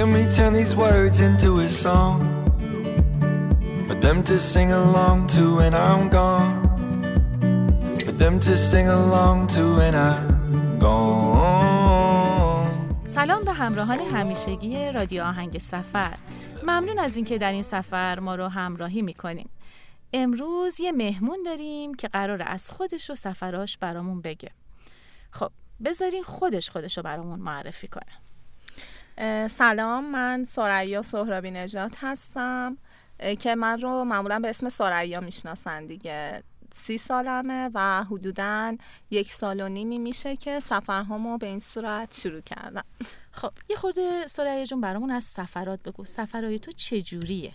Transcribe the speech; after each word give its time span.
Hear 0.00 0.08
me 0.18 0.24
turn 0.36 0.54
these 0.54 0.74
words 0.74 1.20
into 1.28 1.50
a 1.58 1.68
song. 1.68 2.16
For 3.86 3.96
them 4.04 4.18
to 4.30 4.38
sing 4.38 4.70
along 4.72 5.16
to 5.34 5.42
when 5.58 5.74
I'm 5.74 6.04
gone. 6.08 6.52
For 8.06 8.14
them 8.22 8.34
to 8.46 8.52
sing 8.56 8.88
along 8.88 9.36
to 9.54 9.62
when 9.78 9.94
I'm 9.94 10.78
gone. 10.78 12.70
سلام 13.06 13.44
به 13.44 13.52
همراهان 13.52 14.00
همیشگی 14.00 14.92
رادیو 14.92 15.22
آهنگ 15.22 15.58
سفر. 15.58 16.18
ممنون 16.62 16.98
از 16.98 17.16
اینکه 17.16 17.38
در 17.38 17.52
این 17.52 17.62
سفر 17.62 18.18
ما 18.18 18.34
رو 18.34 18.48
همراهی 18.48 19.02
می‌کنیم 19.02 19.50
امروز 20.12 20.80
یه 20.80 20.92
مهمون 20.92 21.42
داریم 21.42 21.94
که 21.94 22.08
قرار 22.08 22.42
از 22.46 22.70
خودش 22.70 23.10
و 23.10 23.14
سفراش 23.14 23.78
برامون 23.78 24.20
بگه. 24.20 24.50
خب 25.30 25.50
بذارین 25.84 26.22
خودش 26.22 26.70
خودش 26.70 26.96
رو 26.96 27.02
برامون 27.02 27.40
معرفی 27.40 27.88
کنه. 27.88 28.29
سلام 29.48 30.10
من 30.10 30.44
سریا 30.44 31.02
سهرابی 31.02 31.50
نجات 31.50 31.96
هستم 32.00 32.78
که 33.40 33.54
من 33.54 33.80
رو 33.80 34.04
معمولا 34.04 34.38
به 34.38 34.50
اسم 34.50 34.68
سریا 34.68 35.20
می‌شناسن 35.20 35.86
دیگه. 35.86 36.42
سی 36.74 36.98
سالمه 36.98 37.70
و 37.74 38.04
حدودا 38.04 38.76
یک 39.10 39.32
سال 39.32 39.60
و 39.60 39.68
نیمی 39.68 39.98
میشه 39.98 40.36
که 40.36 40.60
سفرهامو 40.60 41.38
به 41.38 41.46
این 41.46 41.60
صورت 41.60 42.14
شروع 42.20 42.40
کردم. 42.40 42.84
خب 43.32 43.50
یه 43.70 43.76
خورده 43.76 44.26
سریا 44.26 44.64
جون 44.64 44.80
برامون 44.80 45.10
از 45.10 45.24
سفرات 45.24 45.82
بگو. 45.82 46.04
سفرهای 46.04 46.58
تو 46.58 46.72
چجوریه؟ 46.72 47.52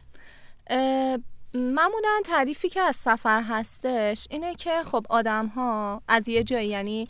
معمولا 1.55 2.21
تعریفی 2.25 2.69
که 2.69 2.81
از 2.81 2.95
سفر 2.95 3.41
هستش 3.41 4.27
اینه 4.29 4.55
که 4.55 4.83
خب 4.83 5.05
آدم 5.09 5.47
ها 5.47 6.01
از 6.07 6.29
یه 6.29 6.43
جایی 6.43 6.67
یعنی 6.67 7.07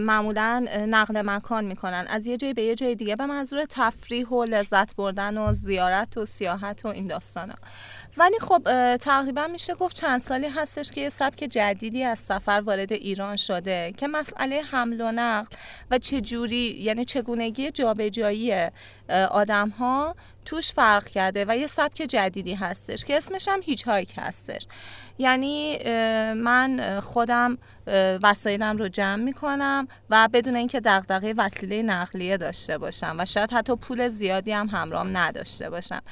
معمولا 0.00 0.66
نقل 0.88 1.22
مکان 1.24 1.64
می‌کنن 1.64 2.06
از 2.08 2.26
یه 2.26 2.36
جایی 2.36 2.54
به 2.54 2.62
یه 2.62 2.74
جای 2.74 2.94
دیگه 2.94 3.16
به 3.16 3.26
منظور 3.26 3.64
تفریح 3.64 4.28
و 4.28 4.44
لذت 4.44 4.96
بردن 4.96 5.38
و 5.38 5.52
زیارت 5.52 6.16
و 6.16 6.26
سیاحت 6.26 6.84
و 6.84 6.88
این 6.88 7.06
داستان 7.06 7.50
ها. 7.50 7.56
ولی 8.16 8.38
خب 8.38 8.96
تقریبا 8.96 9.46
میشه 9.46 9.74
گفت 9.74 9.96
چند 9.96 10.20
سالی 10.20 10.48
هستش 10.48 10.90
که 10.90 11.00
یه 11.00 11.08
سبک 11.08 11.38
جدیدی 11.38 12.04
از 12.04 12.18
سفر 12.18 12.62
وارد 12.64 12.92
ایران 12.92 13.36
شده 13.36 13.92
که 13.96 14.08
مسئله 14.08 14.62
حمل 14.62 15.00
و 15.00 15.12
نقل 15.12 15.56
و 15.90 15.98
چجوری 15.98 16.76
یعنی 16.80 17.04
چگونگی 17.04 17.70
جابجایی 17.70 18.52
آدم 19.30 19.68
ها 19.68 20.16
توش 20.44 20.72
فرق 20.72 21.08
کرده 21.08 21.44
و 21.48 21.56
یه 21.56 21.66
سبک 21.66 21.94
جدیدی 21.94 22.54
هستش 22.54 23.04
که 23.04 23.16
اسمش 23.16 23.48
هم 23.48 23.60
هیچ 23.62 23.88
هایک 23.88 24.14
هستش. 24.16 24.66
یعنی 25.18 25.78
من 26.34 27.00
خودم 27.00 27.58
وسایلم 28.22 28.76
رو 28.76 28.88
جمع 28.88 29.22
می‌کنم 29.22 29.88
و 30.10 30.28
بدون 30.32 30.56
اینکه 30.56 30.80
دغدغه 30.80 31.34
وسیله 31.36 31.82
نقلیه 31.82 32.36
داشته 32.36 32.78
باشم 32.78 33.16
و 33.18 33.24
شاید 33.24 33.52
حتی 33.52 33.76
پول 33.76 34.08
زیادی 34.08 34.52
هم 34.52 34.68
همراهم 34.68 35.16
نداشته 35.16 35.70
باشم. 35.70 36.02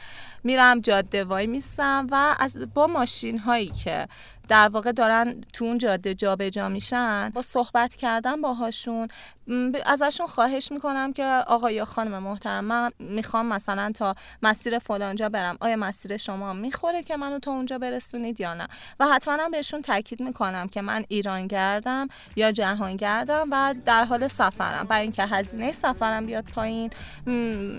میرم 0.44 0.80
جاده 0.80 1.24
وای 1.24 1.46
میستم 1.46 2.06
و 2.10 2.36
از 2.38 2.58
با 2.74 2.86
ماشین 2.86 3.38
هایی 3.38 3.70
که 3.70 4.08
در 4.50 4.68
واقع 4.68 4.92
دارن 4.92 5.40
تو 5.52 5.64
اون 5.64 5.78
جاده 5.78 6.14
جابجا 6.14 6.68
میشن. 6.68 7.30
با 7.34 7.42
صحبت 7.42 7.96
کردن 7.96 8.40
باهاشون 8.40 9.08
ازشون 9.86 10.26
خواهش 10.26 10.72
می‌کنم 10.72 11.12
که 11.12 11.24
آقا 11.46 11.70
یا 11.70 11.84
خانم 11.84 12.22
محترم 12.22 12.64
من 12.64 12.90
می‌خوام 12.98 13.46
مثلا 13.46 13.92
تا 13.94 14.14
مسیر 14.42 14.78
فلانجا 14.78 15.28
برم. 15.28 15.56
آیا 15.60 15.76
مسیر 15.76 16.16
شما 16.16 16.52
می‌خوره 16.52 17.02
که 17.02 17.16
منو 17.16 17.38
تا 17.38 17.50
اونجا 17.50 17.78
برسونید 17.78 18.40
یا 18.40 18.54
نه؟ 18.54 18.68
و 19.00 19.06
حتما 19.06 19.48
بهشون 19.48 19.82
تاکید 19.82 20.20
می‌کنم 20.20 20.68
که 20.68 20.82
من 20.82 21.04
ایران 21.08 21.46
گردم 21.46 22.08
یا 22.36 22.52
جهان 22.52 22.96
گردم 22.96 23.48
و 23.50 23.74
در 23.86 24.04
حال 24.04 24.28
سفرم. 24.28 24.86
برای 24.86 25.02
اینکه 25.02 25.24
هزینه 25.24 25.72
سفرم 25.72 26.26
بیاد 26.26 26.44
پایین 26.44 26.90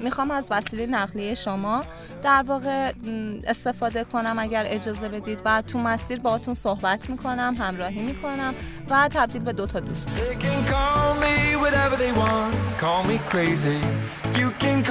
می‌خوام 0.03 0.31
از 0.31 0.47
وسیله 0.51 0.85
نقلیه 0.85 1.33
شما 1.33 1.85
در 2.23 2.43
واقع 2.47 2.93
استفاده 3.43 4.03
کنم 4.03 4.39
اگر 4.39 4.63
اجازه 4.67 5.09
بدید 5.09 5.41
و 5.45 5.61
تو 5.61 5.79
مسیر 5.79 6.19
باهاتون 6.19 6.53
صحبت 6.63 7.09
می‌کنم 7.09 7.55
همراهی 7.59 8.01
می‌کنم 8.01 8.53
و 8.89 9.09
تبدیل 9.13 9.41
به 9.41 9.53
دو 9.53 9.65
تا 9.65 9.79
دوست. 9.79 10.07
Crazy. 13.31 13.31
You 14.39 14.51
can 14.61 14.81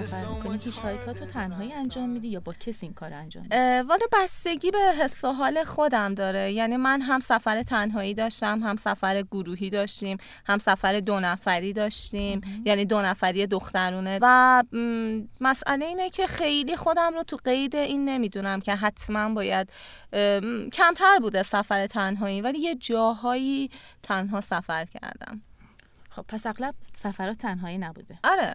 سفر 0.00 0.26
می‌کنی؟ 0.26 0.58
هیچ 0.58 0.78
هایکات 0.78 1.18
تو 1.18 1.26
تنهایی 1.26 1.72
انجام 1.72 2.08
میدی 2.08 2.28
یا 2.28 2.40
با 2.40 2.52
کسی 2.52 2.86
این 2.86 2.94
کار 2.94 3.12
انجام 3.12 3.42
میدی؟ 3.42 3.56
والا 3.88 4.06
بستگی 4.12 4.70
به 4.70 4.78
حس 4.78 5.24
و 5.24 5.32
حال 5.32 5.64
خودم 5.64 6.14
داره. 6.14 6.52
یعنی 6.52 6.76
من 6.76 7.00
هم 7.00 7.20
سفر 7.20 7.62
تنهایی 7.62 8.14
داشتم 8.14 8.60
هم 8.62 8.76
سفر 8.76 9.22
گروهی 9.22 9.70
داشتیم 9.70 10.18
هم 10.46 10.58
سفر 10.58 11.00
دو 11.00 11.20
نفری 11.20 11.72
داشتیم. 11.72 12.62
یعنی 12.64 12.84
دو 12.84 13.02
نفری 13.02 13.46
دخترونه. 13.46 14.18
و 14.22 14.62
مسئله 15.40 15.86
اینه 15.86 16.10
که 16.10 16.26
خیلی 16.26 16.76
خودم 16.76 17.14
رو 17.14 17.22
تو 17.22 17.36
قید 17.44 17.76
این 17.76 18.04
نمی‌دونم 18.04 18.60
که 18.60 18.74
حتما 18.74 19.34
باید 19.34 19.72
کمتر 20.72 21.18
بوده 21.20 21.42
سفر 21.42 21.86
تنهایی. 21.86 22.40
ولی 22.40 22.58
یه 22.58 22.74
جاهایی 22.74 23.70
تنها 24.02 24.40
سفر 24.40 24.84
کردم. 24.84 25.42
خب 26.10 26.24
پس 26.28 26.46
اغلب 26.46 26.74
سفرات 26.94 27.38
تنهایی 27.38 27.78
نبوده. 27.78 28.18
آره. 28.24 28.54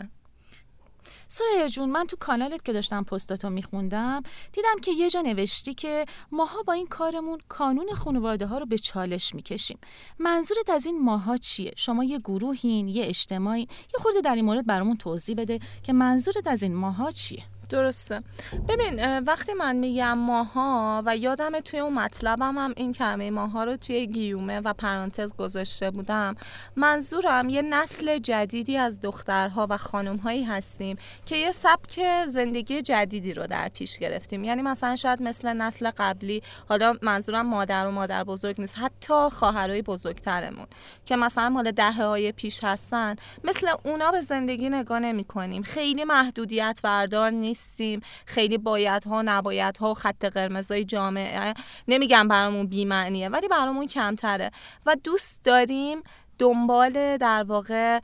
سریا 1.32 1.68
جون 1.68 1.90
من 1.90 2.08
تو 2.08 2.18
کانالت 2.20 2.66
که 2.66 2.74
داشتم 2.74 3.04
پستاتو 3.04 3.50
میخوندم 3.50 4.24
دیدم 4.54 4.80
که 4.82 4.92
یه 4.92 5.10
جا 5.10 5.22
نوشتی 5.22 5.74
که 5.74 6.06
ماها 6.32 6.64
با 6.64 6.74
این 6.74 6.88
کارمون 6.88 7.40
کانون 7.48 7.94
خانواده 7.94 8.46
ها 8.46 8.58
رو 8.58 8.66
به 8.66 8.78
چالش 8.78 9.36
می‌کشیم. 9.36 9.80
منظورت 10.20 10.70
از 10.70 10.86
این 10.86 11.02
ماها 11.02 11.38
چیه؟ 11.38 11.74
شما 11.76 12.04
یه 12.04 12.18
گروهین 12.18 12.88
یه 12.88 13.06
اجتماعی 13.06 13.62
یه 13.62 14.00
خورده 14.00 14.22
در 14.22 14.36
این 14.36 14.46
مورد 14.46 14.66
برامون 14.66 14.98
توضیح 14.98 15.36
بده 15.36 15.60
که 15.84 15.94
منظورت 15.94 16.48
از 16.48 16.64
این 16.64 16.76
ماها 16.76 17.12
چیه؟ 17.12 17.44
درسته. 17.70 18.24
ببین 18.68 19.20
وقتی 19.20 19.54
من 19.54 19.76
میگم 19.76 20.18
ماها 20.18 21.04
و 21.06 21.18
یادم 21.18 21.60
توی 21.60 21.80
اون 21.80 21.94
مطلبم 21.94 22.58
هم 22.58 22.74
این 22.78 22.94
کلمه 22.94 23.32
ماها 23.32 23.64
رو 23.64 23.78
توی 23.78 24.08
گیومه 24.08 24.60
و 24.60 24.74
پرانتز 24.74 25.34
گذاشته 25.36 25.92
بودم 25.92 26.36
منظورم 26.76 27.50
یه 27.50 27.62
نسل 27.62 28.18
جدیدی 28.18 28.78
از 28.78 29.02
دخترها 29.02 29.68
و 29.70 29.78
خانمهایی 29.78 30.44
هستیم 30.44 30.98
که 31.26 31.36
یه 31.36 31.52
سبک 31.52 32.26
زندگی 32.28 32.82
جدیدی 32.82 33.34
رو 33.34 33.48
در 33.48 33.70
پیش 33.70 33.98
گرفتیم. 33.98 34.44
یعنی 34.44 34.62
مثلا 34.62 34.96
شاید 34.96 35.22
مثل 35.22 35.54
نسل 35.54 35.92
قبلی 35.98 36.44
حالا 36.70 36.96
منظورم 37.02 37.48
مادر 37.48 37.88
و 37.88 37.92
مادر 37.92 38.24
بزرگ 38.24 38.62
نیست 38.62 38.78
حتی 38.78 39.30
خواهرای 39.32 39.82
بزرگترمون 39.82 40.68
که 41.06 41.16
مثلا 41.16 41.50
مال 41.50 41.72
دهه 41.72 42.04
های 42.04 42.32
پیش 42.32 42.64
هستن 42.64 43.16
مثل 43.44 43.68
اونا 43.84 44.12
به 44.12 44.22
زندگی 44.22 44.70
نگاه 44.70 45.00
نمی 45.00 45.24
کنیم 45.24 45.64
خیلی 45.64 46.04
محدودیت 46.04 46.80
بردار 46.84 47.30
نیست. 47.30 47.59
نیستیم. 47.60 48.02
خیلی 48.26 48.58
باید 48.58 49.04
ها 49.04 49.22
نباید 49.22 49.78
ها 49.78 49.94
خط 49.94 50.26
قرمزای 50.26 50.84
جامعه. 50.84 51.54
نمیگم 51.88 52.28
برامون 52.28 52.68
بیمعنیه 52.68 53.30
ولی 53.30 53.48
برامون 53.48 53.88
کمتره. 53.88 54.52
و 54.86 54.96
دوست 55.04 55.44
داریم 55.44 56.04
دنبال 56.40 57.18
در 57.18 57.44
واقع 57.44 58.00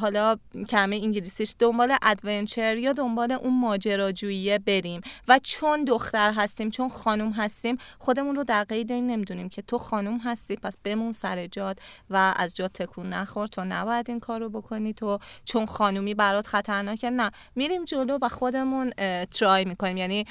حالا 0.00 0.36
کلمه 0.68 0.96
انگلیسیش 0.96 1.54
دنبال 1.58 1.96
ادونچر 2.02 2.76
یا 2.76 2.92
دنبال 2.92 3.32
اون 3.32 3.60
ماجراجویی 3.60 4.58
بریم. 4.58 5.00
و 5.28 5.38
چون 5.42 5.84
دختر 5.84 6.32
هستیم 6.32 6.70
چون 6.70 6.88
خانم 6.88 7.32
هستیم 7.32 7.78
خودمون 7.98 8.36
رو 8.36 8.44
در 8.44 8.64
قید 8.64 8.92
این 8.92 9.06
نمی‌دونیم 9.06 9.48
که 9.48 9.62
تو 9.62 9.78
خانم 9.78 10.18
هستی 10.18 10.56
پس 10.56 10.74
بمون 10.84 11.12
سر 11.12 11.46
جاد 11.46 11.80
و 12.10 12.34
از 12.36 12.54
جاد 12.54 12.70
تکون 12.70 13.08
نخور. 13.08 13.46
تو 13.46 13.64
نباید 13.64 14.10
این 14.10 14.20
کارو 14.20 14.48
بکنی. 14.48 14.92
تو 14.92 15.18
چون 15.44 15.66
خانومی 15.66 16.14
برات 16.14 16.46
خطرناکه 16.46 17.10
نه. 17.10 17.30
میریم 17.54 17.84
جلو 17.84 18.18
و 18.22 18.28
خودمون 18.28 18.90
ترای 19.24 19.64
می‌کنیم. 19.64 19.96
یعنی 19.96 20.26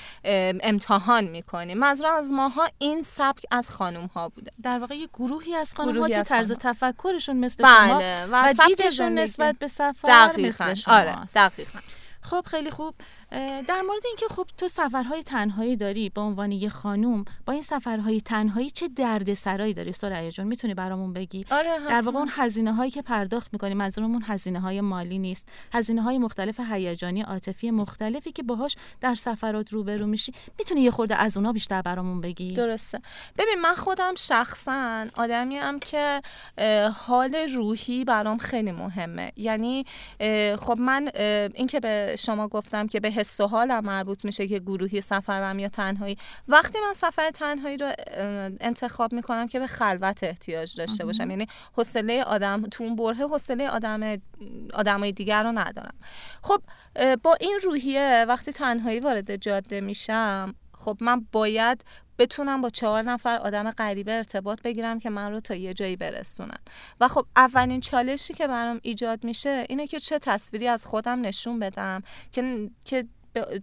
امتحان 0.63 1.24
می‌کنیم. 1.24 1.78
منظورم 1.78 2.13
از 2.13 2.31
ماها 2.31 2.68
این 2.78 3.02
سبک 3.02 3.46
از 3.52 3.69
خانم 3.69 4.06
ها 4.06 4.30
بوده. 4.30 4.52
در 4.63 4.80
واقع 4.80 4.96
یه 4.96 5.07
گروهی 5.13 5.56
از 5.56 5.74
خانم 5.74 6.02
ها 6.02 6.10
که 6.10 6.24
طرز 6.24 6.52
تفکرشون 6.52 7.38
مثل 7.38 7.63
بله. 7.63 7.88
شما 7.88 8.02
و, 8.31 8.54
و 8.57 8.68
دیدشون 8.68 9.17
نسبت 9.24 9.56
به 9.60 9.68
سفر 9.68 10.28
دقیقا. 10.28 10.48
مثل 10.48 10.74
شما 10.74 10.94
آره. 10.94 11.16
دقیقا. 11.36 11.80
خب 12.22 12.46
خیلی 12.48 12.72
خوب 12.72 12.96
در 13.32 13.82
مورد 13.82 14.06
اینکه 14.06 14.26
خب 14.30 14.48
تو 14.58 14.68
سفرهای 14.68 15.24
تنهایی 15.24 15.76
داری 15.76 16.10
به 16.10 16.22
عنوان 16.22 16.52
یه 16.52 16.70
خانوم 16.70 17.26
با 17.46 17.54
این 17.54 17.62
سفرهای 17.62 18.22
تنهایی 18.22 18.70
چه 18.70 18.88
دردسرایی 18.88 19.74
داری؟ 19.74 19.92
سریا 19.92 20.30
جون 20.30 20.48
می‌تونی 20.48 20.74
برامون 20.74 21.14
بگی؟ 21.14 21.46
آره 21.52 21.80
در 21.90 22.02
واقع 22.02 22.18
اون 22.18 22.30
هزینه 22.32 22.74
هایی 22.74 22.92
که 22.92 23.02
پرداخت 23.02 23.54
می‌کنی 23.54 23.74
منظورمون 23.74 24.24
هزینه 24.28 24.60
های 24.60 24.82
مالی 24.82 25.20
نیست. 25.20 25.48
هزینه 25.74 26.02
های 26.02 26.18
مختلف 26.18 26.60
هیجانی 26.60 27.22
عاطفی 27.22 27.72
مختلفی 27.72 28.32
که 28.32 28.44
باهاش 28.44 28.76
در 29.02 29.16
سفرات 29.16 29.74
روبرو 29.74 30.06
میشی. 30.06 30.34
می‌تونی 30.60 30.82
یه 30.82 30.92
خورده 30.92 31.16
از 31.16 31.38
اونا 31.38 31.52
بیشتر 31.52 31.82
برامون 31.82 32.22
بگی؟ 32.22 32.54
درسته. 32.54 33.02
ببین 33.38 33.56
من 33.62 33.76
خودم 33.76 34.16
شخصا 34.16 35.06
آدمی 35.18 35.58
هم 35.58 35.80
که 35.80 36.22
حال 36.96 37.36
روحی 37.36 38.06
برام 38.06 38.38
خیلی 38.38 38.72
مهمه. 38.72 39.32
یعنی 39.36 39.86
خب 40.60 40.78
من 40.80 41.10
اینکه 41.56 41.80
به 41.80 42.16
شما 42.20 42.48
گفتم 42.48 42.88
که 42.88 43.00
به 43.00 43.17
حس 43.18 43.42
و 43.42 43.48
حالم 43.48 43.86
مربوط 43.86 44.25
میشه 44.25 44.48
که 44.48 44.60
گروهی 44.60 45.02
سفر 45.02 45.42
برم 45.42 45.60
یا 45.60 45.69
تنهایی. 45.69 46.18
وقتی 46.48 46.80
من 46.88 46.94
سفر 46.94 47.30
تنهایی 47.30 47.78
رو 47.78 47.92
انتخاب 48.60 49.14
می‌کنم 49.14 49.48
که 49.48 49.60
به 49.60 49.68
خلوت 49.68 50.24
احتیاج 50.24 50.78
داشته 50.78 51.06
باشم. 51.06 51.30
یعنی 51.30 51.48
حوصله 51.74 52.24
آدم 52.24 52.62
تو 52.62 52.84
اون 52.84 52.96
بره 52.96 53.28
حوصله 53.28 53.69
آدم 53.69 54.22
آدمای 54.74 55.12
دیگر 55.12 55.44
رو 55.44 55.52
ندارم. 55.52 55.96
خب 56.42 56.62
با 57.24 57.38
این 57.40 57.60
روحیه 57.64 58.25
وقتی 58.28 58.52
تنهایی 58.52 59.00
وارد 59.00 59.36
جاده 59.36 59.81
میشم 59.81 60.56
خب 60.78 60.98
من 61.02 61.25
باید 61.31 61.86
بتونم 62.19 62.62
با 62.62 62.69
چهار 62.69 63.02
نفر 63.02 63.38
آدم 63.38 63.72
غریبه 63.72 64.14
ارتباط 64.14 64.62
بگیرم 64.62 65.00
که 65.00 65.10
من 65.10 65.31
رو 65.31 65.40
تا 65.40 65.56
یه 65.56 65.74
جایی 65.74 65.96
برسونن. 65.96 66.60
و 67.00 67.08
خب 67.08 67.25
اولین 67.36 67.81
چالشی 67.81 68.34
که 68.34 68.48
برام 68.48 68.80
ایجاد 68.84 69.24
میشه 69.24 69.66
اینه 69.69 69.88
که 69.88 70.00
چه 70.00 70.19
تصویری 70.19 70.68
از 70.68 70.86
خودم 70.86 71.22
نشون 71.22 71.60
بدم 71.60 72.04
که 72.31 72.69
که 72.86 73.08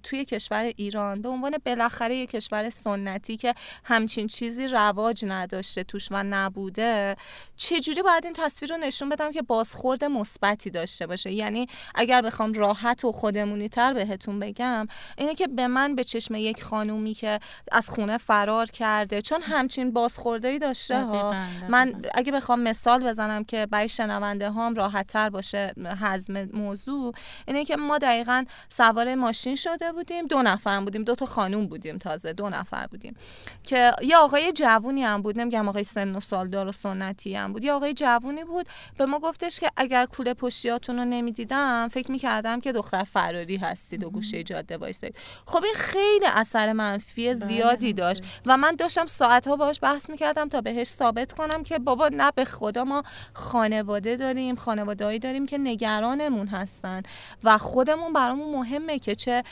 توی 0.02 0.24
کشور 0.24 0.72
ایران 0.76 1.22
به 1.22 1.28
عنوان 1.28 1.58
بالاخره 1.66 2.16
یک 2.16 2.30
کشور 2.30 2.70
سنتی 2.70 3.36
که 3.36 3.54
همچین 3.84 4.26
چیزی 4.26 4.68
رواج 4.68 5.24
نداشته 5.24 5.84
توش 5.84 6.08
و 6.10 6.22
نبوده 6.22 7.16
چجوری 7.56 8.02
باید 8.02 8.24
این 8.24 8.34
تصویر 8.36 8.70
رو 8.72 8.76
نشون 8.76 9.08
بدم 9.08 9.32
که 9.32 9.42
بازخورد 9.42 10.04
مثبتی 10.04 10.70
داشته 10.70 11.06
باشه؟ 11.06 11.32
یعنی 11.32 11.66
اگر 11.94 12.22
بخوام 12.22 12.52
راحت 12.52 13.04
و 13.04 13.12
خودمونی 13.12 13.68
تر 13.68 13.94
بهتون 13.94 14.40
بگم 14.40 14.86
اینه 15.18 15.34
که 15.34 15.46
به 15.46 15.66
من 15.66 15.94
به 15.94 16.04
چشم 16.04 16.34
یک 16.34 16.62
خانومی 16.62 17.14
که 17.14 17.40
از 17.72 17.90
خونه 17.90 18.18
فرار 18.18 18.66
کرده 18.66 19.22
چون 19.22 19.42
همچین 19.42 19.92
بازخورده 19.92 20.58
داشته 20.58 21.04
ها. 21.04 21.34
من 21.68 22.02
اگه 22.14 22.32
بخوام 22.32 22.60
مثال 22.60 23.08
بزنم 23.08 23.44
که 23.44 23.66
برای 23.66 23.88
شنونده 23.88 24.50
هام 24.50 24.74
راحت 24.74 25.06
تر 25.06 25.30
باشه 25.30 25.74
هضم 26.00 26.48
موضوع 26.52 27.14
اینه 27.48 27.64
که 27.64 27.76
ما 27.76 27.98
دقیقا 27.98 28.44
سوار 28.68 29.14
ماشین 29.14 29.54
شده 29.64 29.92
بودیم 29.92 30.26
دو 30.26 30.42
نفر 30.42 30.80
بودیم 30.80 31.04
دو 31.04 31.14
تا 31.14 31.26
خانوم 31.26 31.66
بودیم 31.66 31.98
تازه 31.98 32.32
دو 32.32 32.48
نفر 32.48 32.86
بودیم. 32.86 33.16
که 33.64 33.92
یه 34.02 34.16
آقای 34.16 34.52
جوونی 34.52 35.04
هم 35.04 35.22
بود 35.22 35.40
نمیگم 35.40 35.68
آقای 35.68 35.84
سن 35.84 36.16
و 36.16 36.20
سالدار 36.20 36.68
و 36.68 36.72
سنتی 36.72 37.34
هم 37.34 37.52
بود 37.52 37.64
یه 37.64 37.72
آقای 37.72 37.94
جوونی 37.94 38.44
بود 38.44 38.66
به 38.98 39.06
ما 39.06 39.18
گفتش 39.18 39.60
که 39.60 39.70
اگر 39.76 40.06
کوله 40.06 40.34
پشتیاتون 40.34 40.98
رو 40.98 41.04
نمی‌دیدم 41.04 41.88
فکر 41.88 42.10
می‌کردم 42.10 42.60
که 42.60 42.72
دختر 42.72 43.04
فراری 43.04 43.56
هستید 43.56 44.04
و 44.04 44.10
گوشه 44.10 44.42
جاده 44.42 44.76
وایسید. 44.76 45.14
خب 45.46 45.64
این 45.64 45.74
خیلی 45.74 46.26
اثر 46.26 46.72
منفی 46.72 47.26
بله، 47.26 47.34
زیادی 47.34 47.92
داشت 47.92 48.22
و 48.46 48.56
من 48.56 48.76
داشتم 48.76 49.06
ساعتها 49.06 49.56
باهاش 49.56 49.78
بحث 49.82 50.10
می‌کردم 50.10 50.48
تا 50.48 50.60
بهش 50.60 50.86
ثابت 50.86 51.32
کنم 51.32 51.62
که 51.62 51.78
بابا 51.78 52.08
نه 52.08 52.32
به 52.34 52.44
خدا 52.44 52.84
ما 52.84 53.02
خانواده 53.32 54.16
داریم 54.16 54.54
خانوادهایی 54.54 55.18
داریم 55.18 55.46
که 55.46 55.58
نگرانمون 55.58 56.46
هستن 56.46 57.02
و 57.44 57.58
خودمون 57.58 58.12
برامون 58.12 58.54
مهمه 58.58 58.98
که 58.98 59.14
چه 59.14 59.43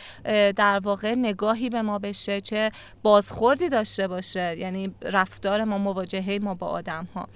در 0.57 0.79
واقع 0.79 1.15
نگاهی 1.15 1.71
به 1.71 1.83
ما 1.83 1.99
بشه 1.99 2.41
چه 2.41 2.73
بازخوردی 3.03 3.69
داشته 3.69 4.09
باشه. 4.09 4.57
یعنی 4.59 4.95
رفتار 5.03 5.65
ما 5.65 5.79
مواجهه 5.79 6.39
ما 6.43 6.55
با 6.55 6.67
آدم 6.67 7.09
ها 7.15 7.29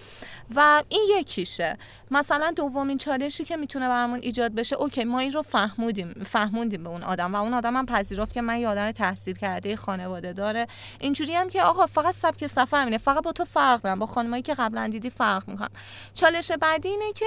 و 0.55 0.83
این 0.89 1.09
یکیشه. 1.19 1.79
مثلا 2.11 2.53
دومین 2.57 2.99
چالشی 2.99 3.45
که 3.45 3.57
می‌تونه 3.57 3.89
برامون 3.89 4.19
ایجاد 4.23 4.55
بشه 4.55 4.77
اوکی 4.77 5.05
ما 5.05 5.19
این 5.19 5.33
رو 5.33 5.43
فهمودیم 5.43 6.13
فهموندیم 6.27 6.83
به 6.83 6.89
اون 6.89 7.03
آدم. 7.03 7.35
و 7.35 7.43
اون 7.43 7.55
آدم 7.55 7.77
هم 7.77 7.87
پذیرفت 7.87 8.33
که 8.33 8.41
من 8.41 8.59
یه 8.59 8.93
تحصیل 8.93 9.35
کرده 9.35 9.77
خانواده 9.77 10.33
داره. 10.33 10.67
اینجوری 11.01 11.35
هم 11.35 11.49
که 11.49 11.63
آقا 11.63 11.87
فقط 11.87 12.15
سبک 12.15 12.47
سفر 12.47 12.85
مینه 12.85 12.99
فقط 12.99 13.23
با 13.23 13.33
تو 13.33 13.45
فرق 13.45 13.83
دارم. 13.83 13.99
با 13.99 14.07
خانمایی 14.07 14.43
که 14.43 14.55
قبلا 14.55 14.89
دیدی 14.89 15.11
فرق 15.11 15.49
می‌کنم. 15.49 15.71
چالش 16.15 16.53
بعدی 16.53 16.89
اینه 16.89 17.13
که 17.13 17.27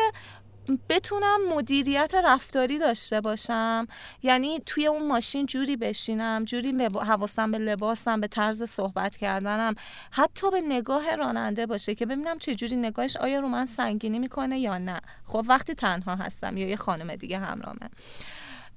بتونم 0.89 1.37
مدیریت 1.55 2.15
رفتاری 2.25 2.79
داشته 2.79 3.21
باشم 3.21 3.87
یعنی 4.23 4.59
توی 4.65 4.87
اون 4.87 5.07
ماشین 5.07 5.45
جوری 5.45 5.75
بشینم 5.75 6.43
جوری. 6.45 6.73
حواسم 6.85 7.51
به 7.51 7.57
لباسم 7.57 8.21
به 8.21 8.27
طرز 8.27 8.63
صحبت 8.63 9.17
کردنم 9.17 9.75
حتی 10.11 10.51
به 10.51 10.61
نگاه 10.61 11.15
راننده 11.15 11.65
باشه 11.65 11.95
که 11.95 12.05
ببینم 12.05 12.39
چه 12.39 12.55
جوری 12.55 12.75
نگاهش 12.75 13.17
آیا 13.17 13.39
رو 13.39 13.47
من 13.47 13.65
سنگینی 13.65 14.19
می‌کنه 14.19 14.59
یا 14.59 14.77
نه 14.77 15.01
خب 15.25 15.45
وقتی 15.47 15.73
تنها 15.73 16.15
هستم 16.15 16.57
یا 16.57 16.67
یه 16.67 16.75
خانم 16.75 17.15
دیگه 17.15 17.37
همرامه 17.37 17.89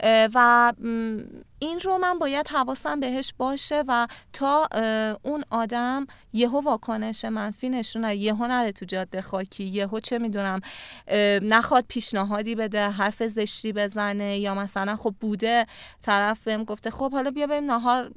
و 0.05 0.73
این 1.59 1.81
رو 1.81 1.99
من 1.99 2.19
باید 2.19 2.49
حواسم 2.49 3.01
بهش 3.01 3.33
باشه 3.39 3.85
و 3.89 4.07
تا 4.33 4.69
اون 5.23 5.45
آدم 5.51 6.07
یهو 6.33 6.61
واکنش 6.61 7.25
منفی 7.25 7.69
نشونه 7.69 8.17
یهو 8.17 8.47
نره 8.47 8.73
تو 8.73 8.85
جاده 8.85 9.23
خاکی 9.23 9.65
یهو 9.65 10.01
چه 10.01 10.19
می‌دونم 10.19 10.61
نخواد 11.43 11.85
پیشنهادی 11.89 12.55
بده 12.55 12.89
حرف 12.89 13.23
زشتی 13.23 13.73
بزنه 13.73 14.39
یا 14.39 14.55
مثلا 14.55 14.97
خب 14.97 15.15
بوده 15.21 15.67
طرف 16.03 16.45
بهم 16.45 16.65
گفته 16.65 16.91
خب 16.91 17.13
حالا 17.13 17.31
بیا 17.31 17.47
بریم 17.47 17.65
نهار 17.65 18.11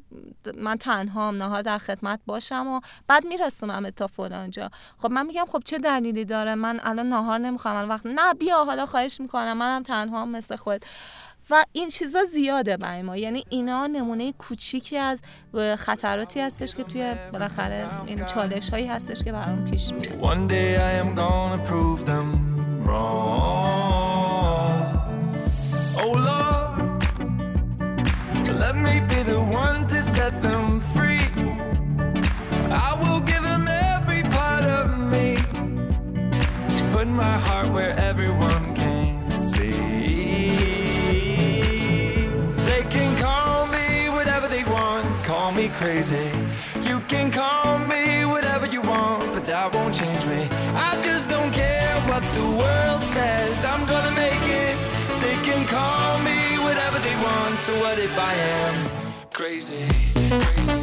من 0.58 0.76
تنهام 0.76 1.36
نهار 1.36 1.62
در 1.62 1.78
خدمت 1.78 2.20
باشم 2.26 2.68
و 2.68 2.80
بعد 3.08 3.26
میرسونم 3.26 3.90
تا 3.90 4.08
فلانجا 4.08 4.70
خب 4.98 5.12
من 5.12 5.26
میگم 5.26 5.46
خب 5.48 5.62
چه 5.66 5.78
دلیلی 5.78 6.26
داره؟ 6.26 6.56
من 6.56 6.80
الان 6.84 7.10
نهار 7.10 7.38
نمی‌خوام 7.38 7.76
الان 7.76 7.90
وقت 7.90 8.06
نه 8.06 8.34
بیا 8.34 8.64
حالا 8.64 8.86
خواهش 8.86 9.22
می‌کنم 9.22 9.58
منم 9.58 9.84
تنهام 9.84 10.30
مثل 10.30 10.56
خود. 10.56 10.86
و 11.50 11.66
این 11.72 11.90
چیزا 11.90 12.24
زیاده 12.24 12.78
برای 12.78 13.02
ما. 13.02 13.18
یعنی 13.18 13.44
اینا 13.50 13.88
نمونه 13.88 14.32
کوچیکی 14.32 14.98
از 14.98 15.22
خطراتی 15.78 16.40
هستش 16.40 16.76
که 16.76 16.84
توی 16.84 17.16
بالاخره 17.34 17.88
این 18.06 18.26
چالش 18.26 18.70
هایی 18.70 18.88
هستش 18.88 19.24
که 19.24 19.32
برام 19.32 19.66
پیش 19.66 19.94
میاد. 19.94 20.16
My 37.26 37.38
heart 37.38 37.68
where 37.72 37.98
everyone 37.98 38.45
if 58.06 58.20
I 58.20 58.34
am 58.56 58.76
crazy? 59.38 59.84
crazy. 59.88 60.76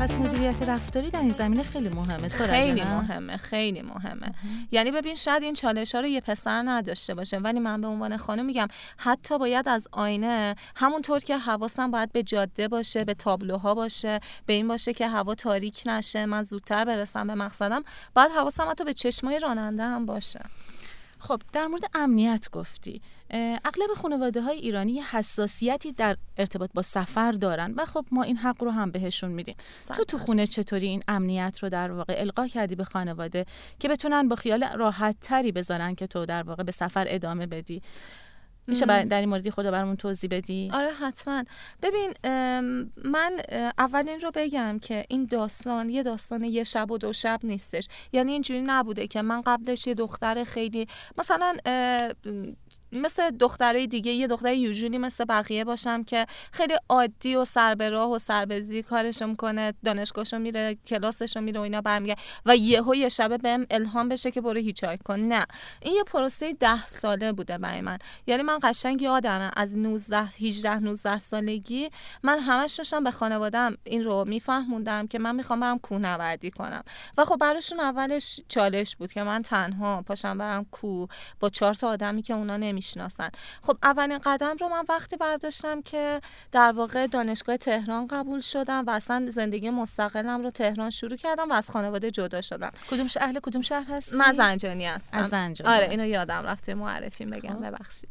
پس 0.00 0.14
مدیریت 0.14 0.62
رفتاری 0.68 1.10
در 1.10 1.20
این 1.20 1.30
زمینه 1.30 1.62
خیلی 1.62 1.88
مهمه 1.88 2.28
خیلی 2.28 2.82
مهمه 2.82 3.36
خیلی 3.36 3.82
مهمه 3.82 4.34
یعنی 4.70 4.90
ببین 4.90 5.14
شاید 5.14 5.42
این 5.42 5.54
چالش 5.54 5.94
ها 5.94 6.00
رو 6.00 6.06
یه 6.06 6.20
پسر 6.20 6.62
نداشته 6.66 7.14
باشه 7.14 7.38
ولی 7.38 7.60
من 7.60 7.80
به 7.80 7.86
عنوان 7.86 8.16
خانم 8.16 8.46
میگم 8.46 8.68
حتی 8.96 9.38
باید 9.38 9.68
از 9.68 9.88
آینه 9.92 10.56
همونطور 10.76 11.20
که 11.20 11.36
حواسم 11.36 11.90
باید 11.90 12.12
به 12.12 12.22
جاده 12.22 12.68
باشه 12.68 13.04
به 13.04 13.14
تابلوها 13.14 13.74
باشه 13.74 14.20
به 14.46 14.52
این 14.52 14.68
باشه 14.68 14.92
که 14.92 15.08
هوا 15.08 15.34
تاریک 15.34 15.82
نشه 15.86 16.26
من 16.26 16.42
زودتر 16.42 16.84
برسم 16.84 17.26
به 17.26 17.34
مقصدم 17.34 17.82
باید 18.14 18.30
حواسم 18.30 18.68
حتی 18.70 18.84
به 18.84 18.92
چشمای 18.92 19.38
راننده 19.38 19.82
هم 19.82 20.06
باشه 20.06 20.40
خب 21.20 21.42
در 21.52 21.66
مورد 21.66 21.84
امنیت 21.94 22.50
گفتی. 22.52 23.02
اغلب 23.64 23.92
خانواده 23.96 24.42
های 24.42 24.58
ایرانی 24.58 25.00
حساسیتی 25.00 25.92
در 25.92 26.16
ارتباط 26.36 26.70
با 26.74 26.82
سفر 26.82 27.32
دارن 27.32 27.74
و 27.76 27.86
خب 27.86 28.04
ما 28.10 28.22
این 28.22 28.36
حق 28.36 28.64
رو 28.64 28.70
هم 28.70 28.90
بهشون 28.90 29.30
میدیم. 29.30 29.54
تو 29.96 30.04
تو 30.04 30.18
خونه 30.18 30.46
چطوری 30.46 30.86
این 30.86 31.02
امنیت 31.08 31.58
رو 31.62 31.68
در 31.68 31.90
واقع 31.90 32.14
القا 32.18 32.46
کردی 32.46 32.74
به 32.74 32.84
خانواده 32.84 33.46
که 33.78 33.88
بتونن 33.88 34.28
با 34.28 34.36
خیال 34.36 34.64
راحت 34.64 35.16
تری 35.20 35.52
بذارن 35.52 35.94
که 35.94 36.06
تو 36.06 36.26
در 36.26 36.42
واقع 36.42 36.62
به 36.62 36.72
سفر 36.72 37.06
ادامه 37.08 37.46
بدی؟ 37.46 37.82
میشه 38.70 39.04
در 39.04 39.20
این 39.20 39.28
موردی 39.28 39.50
خدا 39.50 39.70
برامون 39.70 39.96
توضیح 39.96 40.30
بدی؟ 40.32 40.70
آره 40.74 40.90
حتما. 40.90 41.44
ببین 41.82 42.14
من 43.04 43.40
اول 43.78 44.08
این 44.08 44.20
رو 44.20 44.30
بگم 44.34 44.78
که 44.78 45.04
این 45.08 45.24
داستان 45.24 45.90
یه 45.90 46.02
داستان 46.02 46.44
یه 46.44 46.64
شب 46.64 46.90
و 46.90 46.98
دو 46.98 47.12
شب 47.12 47.40
نیستش. 47.42 47.88
یعنی 48.12 48.32
اینجوری 48.32 48.62
نبوده 48.62 49.06
که 49.06 49.22
من 49.22 49.40
قبلش 49.40 49.86
یه 49.86 49.94
دختر 49.94 50.44
خیلی 50.44 50.86
مثلا 51.18 51.56
مثل 52.92 53.30
دخترای 53.30 53.86
دیگه 53.86 54.12
یه 54.12 54.26
دختر 54.26 54.52
یوجولی 54.52 54.98
مثل 54.98 55.24
بقیه 55.24 55.64
باشم 55.64 56.04
که 56.04 56.26
خیلی 56.52 56.74
عادی 56.88 57.36
و 57.36 57.44
سر 57.44 57.74
به 57.74 57.90
راه 57.90 58.10
و 58.10 58.18
سر 58.18 58.44
به 58.44 58.60
زیر 58.60 58.84
کارشو 58.84 59.26
می‌کنه 59.26 59.74
دانشگاهشو 59.84 60.38
میره 60.38 60.74
کلاسشو 60.74 61.40
میره 61.40 61.60
و 61.60 61.62
اینا 61.62 61.80
برمیگه 61.80 62.16
و 62.46 62.56
یهو 62.56 62.94
یه 62.94 63.08
شبه 63.08 63.38
بهم 63.38 63.66
الهام 63.70 64.08
بشه 64.08 64.30
که 64.30 64.40
برو 64.40 64.60
هیچای 64.60 64.98
کن. 64.98 65.20
نه. 65.20 65.46
این 65.82 65.94
یه 65.94 66.04
پروسه 66.04 66.52
ده 66.52 66.86
ساله 66.86 67.32
بوده 67.32 67.58
برای 67.58 67.80
من. 67.80 67.98
یعنی 68.26 68.42
من 68.42 68.58
قشنگ 68.62 69.02
یادمه 69.02 69.50
از 69.56 69.76
19 69.76 70.18
18 70.18 70.78
19 70.78 71.18
سالگی 71.18 71.88
من 72.22 72.38
همش 72.38 72.74
داشتم 72.74 73.04
به 73.04 73.10
خانوادم 73.10 73.76
این 73.84 74.02
رو 74.02 74.24
میفهموندم 74.24 75.06
که 75.06 75.18
من 75.18 75.36
می‌خوام 75.36 75.60
برم 75.60 75.78
کوهنوردی 75.78 76.50
کنم. 76.50 76.82
و 77.18 77.24
خب 77.24 77.36
براشون 77.36 77.80
اولش 77.80 78.40
چالش 78.48 78.96
بود 78.96 79.12
که 79.12 79.22
من 79.22 79.42
تنها 79.42 80.02
پاشم 80.02 80.38
برم 80.38 80.66
کوه 80.70 81.08
با 81.40 81.48
چهار 81.48 81.74
تا 81.74 81.88
آدمی 81.88 82.22
که 82.22 82.34
اونا 82.34 82.56
نمی 82.56 82.79
می‌شناسن 82.80 83.28
خب 83.62 83.78
اولین 83.82 84.18
قدم 84.18 84.56
رو 84.60 84.68
من 84.68 84.84
وقتی 84.88 85.16
برداشتم 85.16 85.82
که 85.82 86.20
در 86.52 86.72
واقع 86.72 87.06
دانشگاه 87.06 87.56
تهران 87.56 88.06
قبول 88.06 88.40
شدم 88.40 88.84
و 88.86 88.90
اصلا 88.90 89.26
زندگی 89.30 89.70
مستقلم 89.70 90.42
رو 90.42 90.50
تهران 90.50 90.90
شروع 90.90 91.16
کردم 91.16 91.50
و 91.50 91.52
از 91.52 91.70
خانواده 91.70 92.10
جدا 92.10 92.40
شدم. 92.40 92.72
کدوم 92.90 93.06
اهل 93.20 93.40
کدوم 93.40 93.62
شهر 93.62 93.84
هستی؟ 93.88 94.16
من 94.16 94.32
زنجانی 94.32 94.86
هستم. 94.86 95.18
از 95.18 95.28
زنجانی 95.28 95.74
آره 95.74 95.88
اینو 95.90 96.06
یادم 96.06 96.42
رفته 96.42 96.74
معرفی 96.74 97.24
بگم 97.24 97.54
خب. 97.54 97.66
ببخشید. 97.66 98.08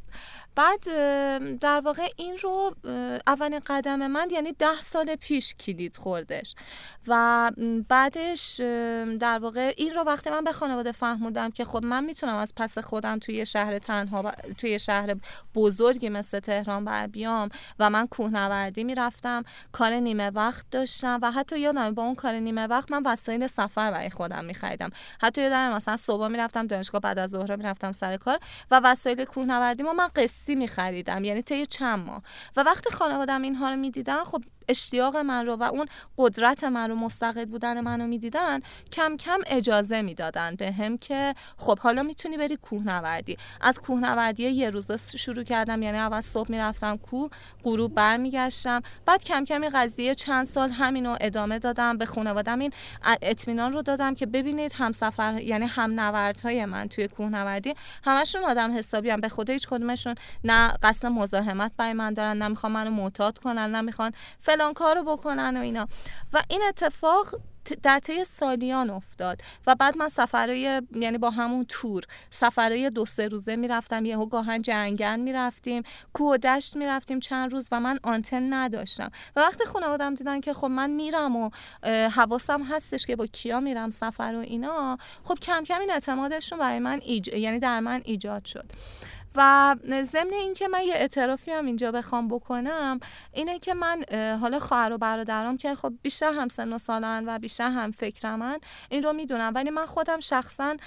بعد 0.59 0.83
در 1.59 1.79
واقع 1.79 2.07
این 2.15 2.37
رو 2.37 2.75
اولین 3.27 3.59
قدم 3.65 4.07
من 4.07 4.27
یعنی 4.31 4.51
ده 4.51 4.81
سال 4.81 5.15
پیش 5.15 5.55
کلید 5.55 5.95
خوردش 5.95 6.55
و 7.07 7.51
بعدش 7.89 8.61
در 9.19 9.39
واقع 9.39 9.73
این 9.77 9.93
رو 9.93 10.03
وقتی 10.03 10.29
من 10.29 10.43
به 10.43 10.51
خانواده 10.51 10.91
فهموندم 10.91 11.51
که 11.51 11.65
خب 11.65 11.85
من 11.85 12.03
می‌تونم 12.03 12.35
از 12.35 12.53
پس 12.55 12.77
خودم 12.77 13.19
توی 13.19 13.45
شهر 13.45 13.79
تنها 13.79 14.31
توی 14.57 14.79
شهر 14.79 15.15
بزرگی 15.55 16.09
مثل 16.09 16.39
تهران 16.39 16.85
بر 16.85 17.07
بیام 17.07 17.49
و 17.79 17.89
من 17.89 18.07
کوهنوردی 18.07 18.83
می‌رفتم 18.83 19.43
کار 19.71 19.93
نیمه 19.93 20.29
وقت 20.29 20.65
داشتم 20.71 21.19
و 21.21 21.31
حتی 21.31 21.59
یادم 21.59 21.93
با 21.93 22.03
اون 22.03 22.15
کار 22.15 22.33
نیمه 22.33 22.67
وقت 22.67 22.91
من 22.91 23.03
وسایل 23.05 23.47
سفر 23.47 23.91
برای 23.91 24.09
خودم 24.09 24.45
میخریدم. 24.45 24.89
حتی 25.21 25.41
یادم 25.41 25.75
مثلا 25.75 25.97
صبح 25.97 26.27
می‌رفتم 26.27 26.67
دانشگاه 26.67 27.01
بعد 27.01 27.19
از 27.19 27.29
ظهر 27.29 27.55
می‌رفتم 27.55 27.91
سر 27.91 28.17
کار 28.17 28.39
و 28.71 28.81
وسایل 28.83 29.25
کوهنوردی 29.25 29.83
ما 29.83 29.93
من 29.93 30.07
قصی 30.15 30.48
میخریدم 30.55 31.23
یعنی 31.23 31.41
طی 31.41 31.65
چند 31.65 32.05
ماه. 32.05 32.21
و 32.57 32.63
وقتی 32.63 32.89
خانوادم 32.89 33.41
اینها 33.41 33.69
رو 33.69 33.75
می‌دیدن 33.75 34.23
خب 34.23 34.43
اشتیاق 34.69 35.17
من 35.17 35.45
رو 35.45 35.55
و 35.55 35.63
اون 35.63 35.85
قدرت 36.17 36.63
من 36.63 36.89
رو 36.89 36.95
مستقل 36.95 37.45
بودن 37.45 37.81
منو 37.81 38.07
می‌دیدن 38.07 38.59
کم 38.91 39.17
کم 39.17 39.39
اجازه 39.47 40.01
می‌دادن 40.01 40.55
به 40.55 40.71
هم 40.71 40.97
که 40.97 41.35
خب 41.57 41.79
حالا 41.79 42.03
می‌تونی 42.03 42.37
بری 42.37 42.55
کوهنوردی. 42.55 43.37
از 43.61 43.79
کوهنوردی 43.79 44.49
یه 44.49 44.69
روزه 44.69 44.97
شروع 44.97 45.43
کردم 45.43 45.81
یعنی 45.81 45.97
اول 45.97 46.21
صبح 46.21 46.51
می‌رفتم 46.51 46.97
کوه 46.97 47.29
غروب 47.63 47.95
برمیگشتم. 47.95 48.81
بعد 49.05 49.23
کم 49.23 49.45
کم 49.45 49.61
این 49.61 49.71
قضیه 49.73 50.15
چند 50.15 50.45
سال 50.45 50.71
همینو 50.71 51.17
ادامه 51.21 51.59
دادم 51.59 51.97
به 51.97 52.05
خانوادم 52.05 52.59
این 52.59 52.71
اطمینان 53.21 53.73
رو 53.73 53.81
دادم 53.81 54.15
که 54.15 54.25
ببینید 54.25 54.71
همسفر 54.75 55.39
یعنی 55.41 55.65
هم 55.65 55.99
نوردهای 55.99 56.65
من 56.65 56.87
توی 56.87 57.07
کوهنوردی. 57.07 57.73
همشون 58.03 58.43
آدم 58.43 58.77
حسابی 58.77 59.09
هم 59.09 59.21
به 59.21 59.29
خدا 59.29 59.53
هیچ 59.53 59.67
کدومشون 59.67 60.15
نه 60.43 60.73
قصد 60.83 61.07
مزاحمت 61.07 61.71
برای 61.77 61.93
من 61.93 62.13
دارن 62.13 62.41
نمی‌خوان 62.41 62.71
منو 62.71 62.91
معتاد 62.91 63.37
کنن 63.37 63.75
نمی‌خوان 63.75 64.11
فلان 64.59 64.73
کارو 64.73 65.03
بکنن 65.03 65.57
و 65.57 65.61
اینا. 65.61 65.87
و 66.33 66.41
این 66.49 66.61
اتفاق 66.67 67.35
در 67.83 67.99
طی 67.99 68.23
سالیان 68.23 68.89
افتاد. 68.89 69.41
و 69.67 69.75
بعد 69.75 69.97
من 69.97 70.07
سفرهای 70.07 70.81
یعنی 70.95 71.17
با 71.17 71.29
همون 71.29 71.65
تور 71.69 72.03
سفرهای 72.31 72.89
دو 72.89 73.05
سه 73.05 73.27
روزه 73.27 73.55
می‌رفتم. 73.55 74.05
یهو 74.05 74.25
گاهن 74.25 74.61
جنگن 74.61 75.19
می‌رفتیم 75.19 75.83
کوه 76.13 76.33
و 76.33 76.37
دشت 76.37 76.75
می‌رفتیم 76.75 77.19
چند 77.19 77.51
روز 77.51 77.67
و 77.71 77.79
من 77.79 77.99
آنتن 78.03 78.53
نداشتم. 78.53 79.11
و 79.35 79.39
وقتی 79.39 79.65
خانوادم 79.65 80.15
دیدن 80.15 80.39
که 80.39 80.53
خب 80.53 80.67
من 80.67 80.89
میرم 80.89 81.35
و 81.35 81.49
حواسم 82.15 82.63
هستش 82.63 83.05
که 83.05 83.15
با 83.15 83.25
کیا 83.25 83.59
میرم 83.59 83.89
سفر 83.89 84.33
و 84.35 84.39
اینا 84.39 84.97
خب 85.23 85.35
کم 85.41 85.63
کم 85.63 85.79
این 85.79 85.91
اعتمادشون 85.91 86.59
برای 86.59 86.79
من 86.79 86.99
ایج... 87.03 87.27
یعنی 87.27 87.59
در 87.59 87.79
من 87.79 88.01
ایجاد 88.05 88.45
شد. 88.45 88.65
و 89.35 89.75
ضمن 90.03 90.33
اینکه 90.33 90.67
من 90.67 90.83
یه 90.83 90.93
اعترافی 90.93 91.51
هم 91.51 91.65
اینجا 91.65 91.91
بخوام 91.91 92.27
بکنم 92.27 92.99
اینه 93.33 93.59
که 93.59 93.73
من 93.73 94.03
حالا 94.41 94.59
خواهر 94.59 94.93
و 94.93 94.97
برادرام 94.97 95.57
که 95.57 95.75
خب 95.75 95.93
بیشتر 96.01 96.31
هم 96.31 96.47
سن 96.47 96.73
و 96.73 96.77
سالن 96.77 97.23
و 97.27 97.39
بیشتر 97.39 97.69
هم 97.69 97.91
فکرمن 97.91 98.59
این 98.89 99.03
رو 99.03 99.13
می‌دونم. 99.13 99.51
ولی 99.55 99.69
من 99.69 99.85
خودم 99.85 100.19
شخصا 100.19 100.77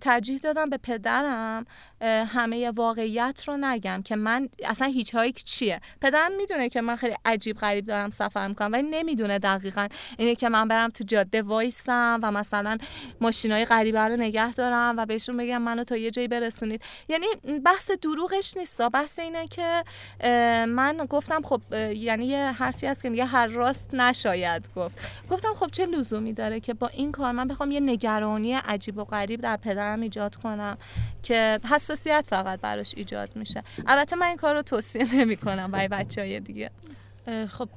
ترجیح 0.00 0.38
دادم 0.38 0.70
به 0.70 0.76
پدرم 0.76 1.64
همه 2.02 2.70
واقعیت 2.70 3.42
رو 3.46 3.56
نگم 3.56 4.02
که 4.04 4.16
من 4.16 4.48
اصلا 4.64 4.88
هیچ 4.88 5.14
هایی 5.14 5.32
چیه. 5.32 5.80
پدرم 6.00 6.32
می‌دونه 6.36 6.68
که 6.68 6.80
من 6.80 6.96
خیلی 6.96 7.16
عجیب 7.24 7.56
غریب 7.56 7.86
دارم 7.86 8.10
سفر 8.10 8.48
می‌کنم 8.48 8.72
ولی 8.72 8.82
نمی‌دونه 8.82 9.38
دقیقا. 9.38 9.88
اینه 10.18 10.34
که 10.34 10.48
من 10.48 10.68
برم 10.68 10.90
تو 10.90 11.04
جاده 11.04 11.42
وایسم 11.42 12.20
و 12.22 12.32
مثلا 12.32 12.78
ماشینای 13.20 13.64
غریبه 13.64 14.00
رو 14.00 14.16
نگه 14.16 14.52
دارم 14.52 14.94
و 14.96 15.06
بهشون 15.06 15.36
بگم 15.36 15.62
منو 15.62 15.84
تا 15.84 15.96
یه 15.96 16.10
جایی 16.10 16.28
برسونید. 16.28 16.82
یعنی 17.08 17.26
دروغش 18.02 18.56
نیست 18.56 18.82
بحث 18.82 19.18
اینه 19.18 19.46
که 19.46 19.84
من 20.66 21.06
گفتم 21.10 21.42
خب 21.42 21.62
یعنی 21.94 22.24
یه 22.26 22.52
حرفی 22.52 22.86
هست 22.86 23.02
که 23.02 23.10
میگه 23.10 23.24
هر 23.24 23.46
راست 23.46 23.94
نشاید 23.94 24.68
گفت. 24.76 24.94
گفتم 25.30 25.54
خب 25.54 25.66
چه 25.72 25.86
لزومی 25.86 26.32
داره 26.32 26.60
که 26.60 26.74
با 26.74 26.88
این 26.88 27.12
کار 27.12 27.32
من 27.32 27.48
بخوام 27.48 27.70
یه 27.70 27.80
نگرانی 27.80 28.52
عجیب 28.52 28.98
و 28.98 29.04
غریب 29.04 29.40
در 29.40 29.56
پدرم 29.56 30.00
ایجاد 30.00 30.36
کنم 30.36 30.78
که 31.22 31.60
حساسیت 31.70 32.24
فقط 32.28 32.60
براش 32.60 32.94
ایجاد 32.96 33.30
میشه؟ 33.34 33.62
البته 33.86 34.16
من 34.16 34.26
این 34.26 34.36
کار 34.36 34.54
رو 34.54 34.62
توصیه 34.62 35.14
نمی 35.14 35.36
کنم 35.36 35.70
برای 35.70 35.88
بچه 35.88 36.20
های 36.20 36.40
دیگه 36.40 36.70
خب 37.48 37.68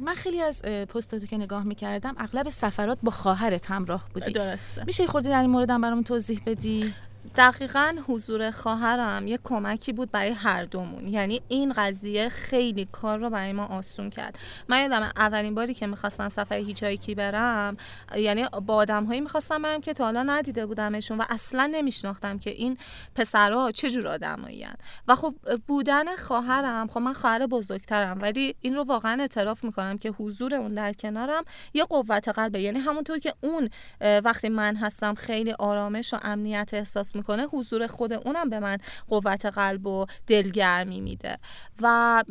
من 0.00 0.14
خیلی 0.14 0.40
از 0.40 0.62
پستاتو 0.62 1.26
که 1.26 1.36
نگاه 1.36 1.62
می‌کردم 1.62 2.14
اغلب 2.18 2.48
سفرات 2.48 2.98
با 3.02 3.10
خواهرت 3.10 3.70
همراه 3.70 4.08
بودی. 4.14 4.32
درسته. 4.32 4.84
میشه 4.84 5.06
خورده 5.06 5.28
در 5.28 5.40
این 5.40 5.50
موردم 5.50 5.80
برام 5.80 6.02
توضیح 6.02 6.40
بدی؟ 6.46 6.94
دقیقا 7.36 7.94
حضور 8.06 8.50
خواهرم 8.50 9.26
یه 9.26 9.38
کمکی 9.44 9.92
بود 9.92 10.10
برای 10.10 10.30
هر 10.30 10.64
دومون. 10.64 11.08
یعنی 11.08 11.40
این 11.48 11.72
قضیه 11.72 12.28
خیلی 12.28 12.88
کار 12.92 13.18
رو 13.18 13.30
برای 13.30 13.52
ما 13.52 13.66
آسون 13.66 14.10
کرد. 14.10 14.38
من 14.68 14.80
یادم 14.80 15.10
اولین 15.16 15.54
باری 15.54 15.74
که 15.74 15.86
می‌خواستم 15.86 16.28
سفر 16.28 16.54
هیچایکی 16.54 17.14
برم 17.14 17.76
یعنی 18.16 18.46
با 18.66 18.74
آدم 18.74 19.04
هایی 19.04 19.20
می‌خواستم 19.20 19.62
برم 19.62 19.80
که 19.80 19.92
تا 19.92 20.04
حالا 20.04 20.22
ندیده 20.22 20.66
بودمشون 20.66 21.18
و 21.18 21.24
اصلا 21.28 21.70
نمیشناختم 21.72 22.38
که 22.38 22.50
این 22.50 22.78
پسرها 23.14 23.70
چه 23.70 23.90
جور 23.90 24.08
آدمایی 24.08 24.66
و 25.08 25.14
خب 25.14 25.34
بودن 25.66 26.16
خواهرم 26.16 26.88
خب 26.88 27.00
من 27.00 27.12
خواهر 27.12 27.46
بزرگترم 27.46 28.22
ولی 28.22 28.54
این 28.60 28.74
رو 28.74 28.84
واقعا 28.84 29.20
اعتراف 29.20 29.64
می‌کنم 29.64 29.98
که 29.98 30.10
حضور 30.10 30.54
اون 30.54 30.74
در 30.74 30.92
کنارم 30.92 31.44
یه 31.74 31.84
قوت 31.84 32.28
قلبه. 32.28 32.60
یعنی 32.60 32.78
همونطور 32.78 33.18
که 33.18 33.34
اون 33.40 33.70
وقتی 34.00 34.48
من 34.48 34.76
هستم 34.76 35.14
خیلی 35.14 35.52
آرامش 35.52 36.14
و 36.14 36.18
امنیت 36.22 36.70
احساس 36.72 37.09
می‌کنه 37.16 37.46
حضور 37.46 37.86
خود 37.86 38.12
اونم 38.12 38.50
به 38.50 38.60
من 38.60 38.76
قوت 39.08 39.46
قلب 39.46 39.86
و 39.86 40.06
دلگرمی 40.26 41.00
میده. 41.00 41.38
و 41.82 42.24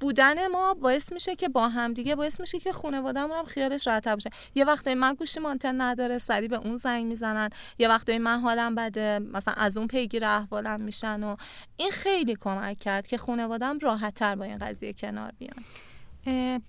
بودن 0.00 0.46
ما 0.46 0.74
باعث 0.74 1.12
میشه 1.12 1.36
که 1.36 1.48
با 1.48 1.68
هم 1.68 1.92
دیگه 1.92 2.16
باعث 2.16 2.40
میشه 2.40 2.58
که 2.58 2.72
خانواده‌مون 2.72 3.36
هم 3.36 3.44
خیالش 3.44 3.86
راحت 3.86 4.08
باشه. 4.08 4.30
یه 4.54 4.64
وقتی 4.64 4.94
من 4.94 5.14
گوشی 5.14 5.40
مانتن 5.40 5.80
نداره 5.80 6.18
سری 6.18 6.48
به 6.48 6.56
اون 6.56 6.76
زنگ 6.76 7.06
می‌زنن. 7.06 7.50
یه 7.78 7.88
وقتی 7.88 8.18
من 8.18 8.40
حالم 8.40 8.74
بده 8.74 9.18
مثلا 9.18 9.54
از 9.54 9.76
اون 9.76 9.86
پیگیر 9.86 10.24
احوالم 10.24 10.80
میشن 10.80 11.22
و 11.22 11.36
این 11.76 11.90
خیلی 11.90 12.36
کمک 12.40 12.78
کرد 12.78 13.06
که 13.06 13.16
خانوادم 13.16 13.78
راحت 13.78 14.14
تر 14.14 14.34
با 14.34 14.44
این 14.44 14.58
قضیه 14.58 14.92
کنار 14.92 15.32
بیان. 15.38 16.62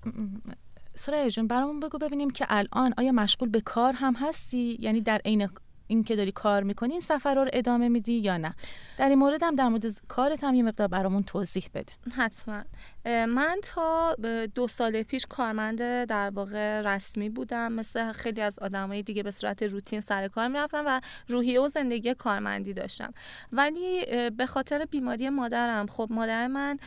سرای 0.96 1.32
جون 1.32 1.48
برامون 1.48 1.79
بگو 1.79 1.98
ببینیم 1.98 2.29
که 2.29 2.46
الان 2.50 2.93
آیا 2.98 3.12
مشغول 3.12 3.50
به 3.50 3.62
کار 3.62 3.93
هم 3.93 4.13
هستی؟ 4.13 4.77
یعنی 4.79 5.01
در 5.01 5.22
عین 5.25 5.50
این 5.93 6.03
که 6.03 6.15
داری 6.15 6.31
کار 6.31 6.63
می‌کنی 6.63 6.91
این 6.91 7.01
سفر 7.01 7.35
رو 7.35 7.50
ادامه 7.53 7.89
میدی 7.89 8.13
یا 8.13 8.38
نه؟ 8.38 8.55
در 8.97 9.09
این 9.09 9.19
مورد 9.19 9.43
هم 9.43 9.55
در 9.55 9.67
مورد 9.67 9.85
کارت 10.07 10.43
هم 10.43 10.55
یه 10.55 10.63
مقدار 10.63 10.88
برامون 10.88 11.23
توضیح 11.23 11.69
بده. 11.73 11.93
حتما. 12.17 12.63
من 13.05 13.57
تا 13.63 14.15
دو 14.55 14.67
سال 14.67 15.03
پیش 15.03 15.25
کارمند 15.29 15.77
در 16.05 16.29
واقع 16.29 16.81
رسمی 16.81 17.29
بودم. 17.29 17.72
مثل 17.72 18.12
خیلی 18.12 18.41
از 18.41 18.60
آدمای 18.60 19.03
دیگه 19.03 19.24
به 19.24 19.31
صورت 19.31 19.63
روتین 19.63 20.01
سر 20.01 20.27
کار 20.27 20.48
می‌رفتم 20.48 20.83
و 20.88 21.01
روحیه 21.27 21.62
و 21.62 21.67
زندگی 21.67 22.13
کارمندی 22.13 22.74
داشتم. 22.74 23.13
ولی 23.51 24.05
به 24.29 24.45
خاطر 24.45 24.86
بیماری 24.86 25.29
مادرم 25.29 25.88
خب 25.88 26.07
مادر 26.12 26.48
من 26.48 26.77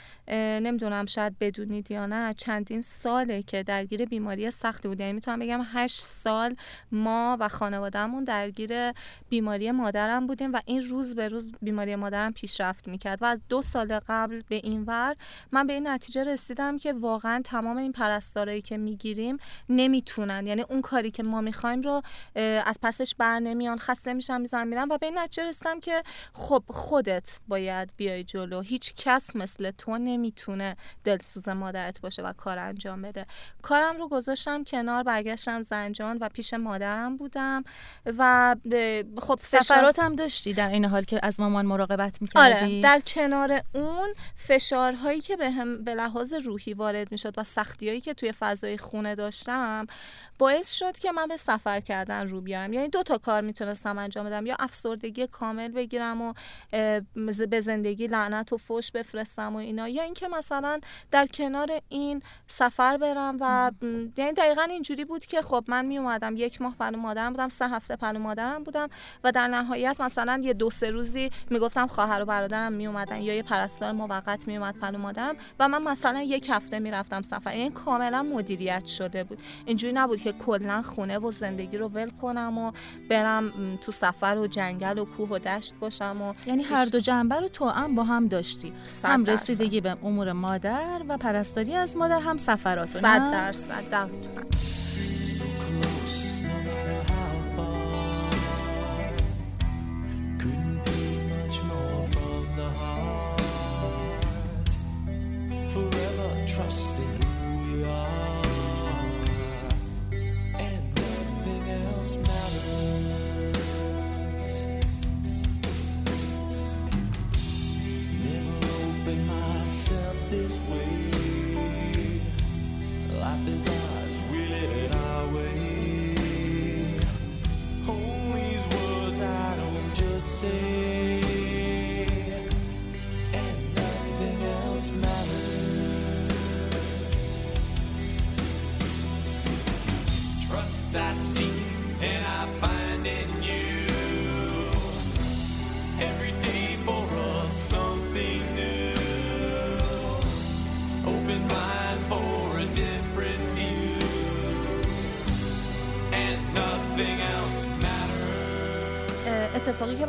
نمی‌دونم 0.61 1.06
شاید 1.06 1.38
بدونید 1.38 1.90
یا 1.90 2.06
نه 2.06 2.35
چندین 2.35 2.82
ساله 2.82 3.42
که 3.42 3.62
درگیر 3.62 4.04
بیماری 4.04 4.50
سختی 4.50 4.88
بود. 4.88 5.00
یعنی 5.00 5.12
می‌تونم 5.12 5.38
بگم 5.38 5.61
هشت 5.73 6.00
سال 6.00 6.56
ما 6.92 7.37
و 7.40 7.49
خانوادهمون 7.49 8.25
درگیر 8.25 8.92
بیماری 9.28 9.70
مادرم 9.70 10.26
بودیم 10.26 10.52
و 10.52 10.61
این 10.64 10.82
روز 10.82 11.14
به 11.14 11.28
روز 11.28 11.52
بیماری 11.62 11.96
مادرم 11.96 12.32
پیشرفت 12.32 12.88
می‌کرد. 12.88 13.23
و 13.23 13.25
از 13.25 13.40
دو 13.49 13.62
سال 13.62 14.00
قبل 14.08 14.42
به 14.49 14.56
این 14.56 14.85
ور 14.85 15.16
من 15.52 15.66
به 15.66 15.73
این 15.73 15.87
نتیجه 16.06 16.25
رسیدم 16.25 16.78
که 16.78 16.92
واقعا 16.92 17.42
تمام 17.44 17.76
این 17.76 17.92
پرستارایی 17.92 18.62
که 18.62 18.76
می‌گیریم 18.76 19.38
نمی‌تونن. 19.68 20.46
یعنی 20.46 20.62
اون 20.62 20.80
کاری 20.80 21.10
که 21.10 21.22
ما 21.22 21.40
می‌خوایم 21.40 21.80
رو 21.80 22.02
از 22.64 22.78
پسش 22.82 23.14
بر 23.18 23.40
نمیان 23.40 23.78
خسته 23.78 24.12
میشن 24.12 24.40
میزن 24.40 24.68
میرن 24.68 24.88
و 24.90 24.98
به 24.98 25.06
این 25.06 25.18
نتیجه 25.18 25.48
رسیدم 25.48 25.80
که 25.80 26.02
خب 26.32 26.62
خودت 26.68 27.38
باید 27.48 27.92
بیای 27.96 28.25
جلو. 28.25 28.60
هیچ 28.60 28.94
کس 28.94 29.36
مثل 29.36 29.70
تو 29.70 29.98
نمی‌تونه 29.98 30.76
دلسوز 31.04 31.48
مادرت 31.48 32.00
باشه 32.00 32.22
و 32.22 32.32
کار 32.32 32.58
انجام 32.58 33.02
بده. 33.02 33.26
کارم 33.62 33.96
رو 33.96 34.08
گذاشتم 34.08 34.64
کنار 34.64 35.02
برگشتم 35.02 35.62
زنجان 35.62 36.18
و 36.20 36.28
پیش 36.28 36.54
مادرم 36.54 37.16
بودم 37.16 37.64
و 38.06 38.56
خب 39.18 39.38
سفرات 39.38 39.98
هم 39.98 40.16
داشتی 40.16 40.52
در 40.52 40.68
این 40.68 40.84
حال 40.84 41.02
که 41.02 41.20
از 41.22 41.40
مامان 41.40 41.66
مراقبت 41.66 42.22
می‌کردی؟ 42.22 42.64
آره 42.64 42.80
در 42.80 43.00
کنار 43.06 43.60
اون 43.75 44.14
فشارهایی 44.34 45.20
که 45.20 45.36
به 45.36 45.50
هم 45.50 45.84
به 45.84 45.94
لحاظ 45.96 46.34
روحی 46.34 46.74
وارد 46.74 47.12
می‌شد 47.12 47.34
و 47.36 47.44
سختیهایی 47.44 48.00
که 48.00 48.14
توی 48.14 48.32
فضای 48.32 48.78
خونه 48.78 49.14
داشتم 49.14 49.86
باعث 50.38 50.73
شد 50.73 50.99
که 50.99 51.12
من 51.12 51.26
به 51.26 51.37
سفر 51.37 51.81
کردن 51.81 52.28
رو 52.28 52.40
بیارم. 52.40 52.73
یعنی 52.73 52.88
دو 52.88 53.02
تا 53.02 53.19
کار 53.19 53.43
می‌تونستم 53.43 53.99
انجام 53.99 54.26
بدم. 54.26 54.47
یا 54.47 54.57
افسردگی 54.59 55.26
کامل 55.26 55.69
بگیرم 55.69 56.23
و 56.23 56.33
به 57.50 57.61
زندگی 57.61 58.07
لعنت 58.07 58.52
و 58.52 58.57
فوش 58.57 58.93
بفرستم 58.93 59.55
و 59.55 59.59
اینا. 59.59 59.88
یا 59.88 60.02
اینکه 60.02 60.28
مثلا 60.28 60.81
در 61.11 61.26
کنار 61.26 61.69
این 61.88 62.23
سفر 62.47 62.97
برم 62.97 63.37
و 63.40 63.73
یعنی 64.16 64.33
دقیقا 64.33 64.62
اینجوری 64.62 65.05
بود 65.05 65.26
که 65.26 65.43
خب 65.43 65.64
من 65.69 65.85
می 65.85 65.99
اومدم 65.99 66.37
یک 66.37 66.62
ماه 66.62 66.75
پلو 66.78 66.99
مادرم 66.99 67.33
بودم 67.33 67.49
سه 67.49 67.69
هفته 67.69 67.97
پلو 67.97 68.19
مادرم 68.19 68.64
بودم 68.64 68.88
و 69.25 69.33
در 69.33 69.49
نهایت 69.49 69.97
مثلا 70.00 70.40
یه 70.43 70.52
دو 70.52 70.71
سه 70.71 70.90
روزی 70.90 71.31
می‌گفتم 71.50 71.87
خواهر 71.87 72.23
و 72.23 72.25
برادرم 72.25 72.73
می 72.73 72.87
اومدن 72.87 73.21
یا 73.21 73.35
یه 73.35 73.43
پرستار 73.43 73.93
موقت 73.93 74.49
می 74.49 74.57
اومد 74.57 74.78
پلو 74.78 74.99
مادرم 74.99 75.37
و 75.61 75.69
من 75.69 75.83
مثلا 75.83 76.23
یک 76.23 76.47
هفته 76.50 76.78
می‌رفتم 76.78 77.23
سفر. 77.23 77.57
یعنی 77.57 77.71
کاملا 77.71 78.23
مدیریت 78.23 78.87
شده 78.87 79.25
بود. 79.25 79.38
اینجوری 79.66 79.93
نبود 79.93 80.19
که 80.26 80.33
کلا 80.33 80.83
خونه 80.83 81.18
و 81.18 81.33
زندگی 81.33 81.78
رو 81.78 81.88
ول 81.88 82.11
کنم 82.11 82.59
و 82.59 82.73
برم 83.11 83.52
تو 83.80 83.92
سفر 83.92 84.37
و 84.37 84.47
جنگل 84.47 84.99
و 84.99 85.04
کوه 85.04 85.28
و 85.28 85.38
دشت 85.38 85.75
باشم 85.75 86.23
و 86.23 86.35
یعنی 86.47 86.62
هر 86.62 86.85
دو 86.85 86.99
جنبه 86.99 87.35
رو 87.35 87.49
تو 87.49 87.68
هم 87.68 87.95
با 87.95 88.04
هم 88.04 88.28
داشتی. 88.28 88.73
هم 89.04 89.25
رسیدگی 89.25 89.80
به 89.80 89.97
امور 90.04 90.33
مادر 90.33 91.02
و 91.09 91.16
پرستاری 91.16 91.75
از 91.75 91.97
مادر 91.97 92.18
هم 92.18 92.37
سفرات 92.37 92.88
صد 92.88 93.33
درصد 93.33 93.90
دقیقا. 93.90 94.42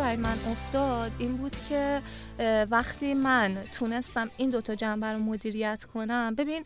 برای 0.07 0.19
من 0.19 0.37
افتاد 0.51 1.11
این 1.19 1.37
بود 1.37 1.55
که 1.69 2.01
وقتی 2.71 3.13
من 3.13 3.57
تونستم 3.71 4.29
این 4.37 4.49
دوتا 4.49 4.75
جنبه 4.75 5.07
رو 5.07 5.19
مدیریت 5.19 5.76
کنم 5.97 6.35
ببین 6.35 6.65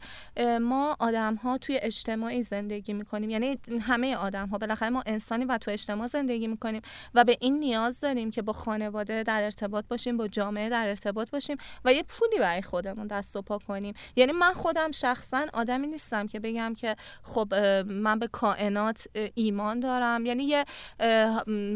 ما 0.60 0.98
آدم 1.00 1.36
ها 1.36 1.58
توی 1.58 1.80
اجتماعی 1.82 2.44
زندگی 2.44 2.94
می‌کنیم. 2.94 3.30
یعنی 3.30 3.58
همه 3.82 4.16
آدم 4.16 4.48
ها 4.48 4.58
بالاخره 4.58 4.90
ما 4.90 5.04
انسانی 5.06 5.46
و 5.46 5.58
تو 5.58 5.72
اجتماع 5.72 6.08
زندگی 6.08 6.48
می‌کنیم 6.48 6.82
و 7.14 7.24
به 7.24 7.38
این 7.42 7.60
نیاز 7.60 8.00
داریم 8.00 8.32
که 8.32 8.42
با 8.42 8.54
خانواده 8.54 9.24
در 9.24 9.44
ارتباط 9.44 9.86
باشیم 9.88 10.18
با 10.18 10.28
جامعه 10.28 10.70
در 10.70 10.88
ارتباط 10.88 11.30
باشیم 11.30 11.58
و 11.86 11.94
یه 11.94 12.04
پولی 12.04 12.40
برای 12.40 12.62
خودمون 12.62 13.08
دست 13.08 13.36
و 13.36 13.42
پا 13.42 13.58
کنیم. 13.58 13.94
یعنی 14.16 14.32
من 14.32 14.54
خودم 14.54 14.92
شخصا 14.92 15.46
آدمی 15.54 15.88
نیستم 15.88 16.28
که 16.28 16.40
بگم 16.40 16.74
که 16.74 16.96
خب 17.24 17.56
من 17.86 18.20
به 18.20 18.28
کائنات 18.28 19.08
ایمان 19.34 19.80
دارم. 19.80 20.26
یعنی 20.26 20.44
یه 20.44 20.66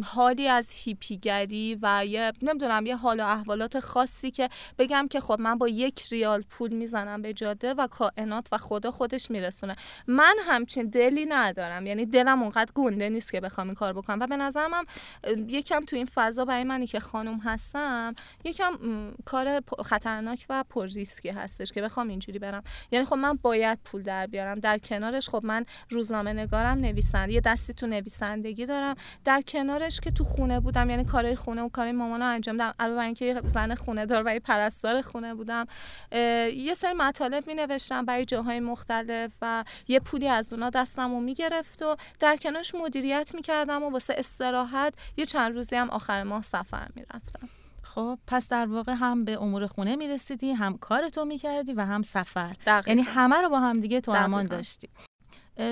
حالی 0.03 0.47
از 0.47 0.71
هیپیگری 0.71 1.79
و 1.81 2.05
یه 2.05 2.31
نمی‌دونم 2.41 2.85
یه 2.85 2.95
حال 2.95 3.19
و 3.19 3.23
احوالات 3.23 3.79
خاصی 3.79 4.31
که 4.31 4.49
بگم 4.77 5.07
که 5.07 5.19
خب 5.19 5.39
من 5.39 5.57
با 5.57 5.67
یک 5.67 6.01
ریال 6.11 6.41
پول 6.41 6.73
می‌زنم 6.73 7.21
به 7.21 7.33
جاده 7.45 7.73
و 7.73 7.87
کائنات 7.87 8.47
و 8.51 8.57
خدا 8.57 8.91
خودش 8.91 9.31
میرسونه. 9.31 9.75
من 10.07 10.35
همچین 10.47 10.89
دلی 10.89 11.25
ندارم. 11.25 11.85
یعنی 11.87 12.05
دلم 12.05 12.41
اونقدر 12.41 12.71
گنده 12.75 13.09
نیست 13.09 13.31
که 13.31 13.41
بخوام 13.41 13.67
این 13.67 13.75
کار 13.75 13.93
بکنم. 13.93 14.19
و 14.19 14.27
به 14.27 14.37
نظرم 14.37 14.71
هم 14.73 14.85
یکم 15.47 15.85
تو 15.85 15.95
این 15.95 16.05
فضا 16.05 16.45
برای 16.45 16.63
منی 16.63 16.87
که 16.87 16.99
خانم 16.99 17.39
هستم 17.39 18.13
یکم 18.43 18.73
کار 19.25 19.61
خطرناک 19.85 20.45
و 20.49 20.63
پر 20.69 20.87
ریسکی 20.87 21.29
هستش 21.29 21.71
که 21.71 21.81
بخوام 21.81 22.07
اینجوری 22.07 22.39
برم. 22.39 22.63
یعنی 22.91 23.05
خب 23.05 23.15
من 23.15 23.39
باید 23.41 23.79
پول 23.85 24.03
در 24.03 24.27
بیارم. 24.27 24.59
در 24.59 24.77
کنارش 24.77 25.29
خب 25.29 25.41
من 25.43 25.65
روزنامه 25.89 26.33
نگارم 26.33 26.77
نویسنده 26.77 27.33
یه 27.33 27.41
دستی 27.41 27.73
تو 27.73 27.87
نویسندگی 27.87 28.65
دارم. 28.65 28.95
در 29.25 29.41
کنارش 29.41 29.99
که 29.99 30.11
تو 30.11 30.23
خونه 30.23 30.59
بودم 30.59 30.89
یعنی 30.89 31.05
کارهای 31.05 31.35
خونه 31.35 31.61
و 31.61 31.69
کارهای 31.69 31.91
مامانو 31.91 32.25
انجام 32.25 32.57
دادم. 32.57 32.73
علاوه 32.79 33.03
اینکه 33.03 33.41
زن 33.45 33.75
خونه 33.75 34.05
دار 34.05 34.23
و 34.25 34.39
پرستار 34.39 35.01
خونه 35.01 35.33
بودم. 35.33 35.65
یه 36.11 36.73
سری 36.75 36.93
مطالب 36.93 37.34
می 37.47 37.53
نوشتم 37.53 38.05
برای 38.05 38.25
جاهای 38.25 38.59
مختلف 38.59 39.31
و 39.41 39.63
یه 39.87 39.99
پولی 39.99 40.27
از 40.27 40.53
اونا 40.53 40.69
دستم 40.69 41.11
رو 41.11 41.19
می‌گرفت 41.19 41.81
و 41.81 41.95
در 42.19 42.37
کنارش 42.37 42.75
مدیریت 42.75 43.31
می‌کردم 43.35 43.83
و 43.83 43.89
واسه 43.89 44.15
استراحت 44.17 44.93
یه 45.17 45.25
چند 45.25 45.55
روزی 45.55 45.75
هم 45.75 45.89
آخر 45.89 46.23
ماه 46.23 46.41
سفر 46.41 46.87
می‌رفتم. 46.95 47.49
خب 47.83 48.19
پس 48.27 48.49
در 48.49 48.65
واقع 48.65 48.93
هم 48.93 49.25
به 49.25 49.41
امور 49.41 49.67
خونه 49.67 49.95
می‌رسیدی 49.95 50.51
هم 50.51 50.77
کارتو 50.77 51.25
می‌کردی 51.25 51.73
و 51.73 51.81
هم 51.81 52.01
سفر. 52.01 52.55
یعنی 52.87 53.01
همه 53.01 53.41
رو 53.41 53.49
با 53.49 53.59
هم 53.59 53.73
دیگه 53.73 54.01
تو 54.01 54.11
امان 54.11 54.47
داشتی. 54.47 54.89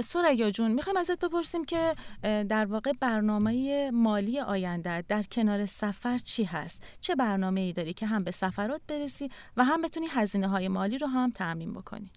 سریا 0.03 0.51
جون 0.51 0.71
می‌خوایم 0.71 0.97
ازت 0.97 1.19
بپرسیم 1.19 1.65
که 1.65 1.93
در 2.21 2.65
واقع 2.65 2.91
برنامه 2.99 3.91
مالی 3.91 4.39
آینده 4.39 5.01
در 5.01 5.23
کنار 5.23 5.65
سفر 5.65 6.17
چی 6.17 6.43
هست؟ 6.43 6.83
چه 7.01 7.15
برنامه 7.15 7.61
ای 7.61 7.73
داری 7.73 7.93
که 7.93 8.05
هم 8.05 8.23
به 8.23 8.31
سفرات 8.31 8.81
برسی 8.87 9.29
و 9.57 9.63
هم 9.63 9.81
بتونی 9.81 10.07
هزینه 10.09 10.47
های 10.47 10.67
مالی 10.67 10.97
رو 10.97 11.07
هم 11.07 11.31
تعمین 11.31 11.73
بکنی؟ 11.73 12.11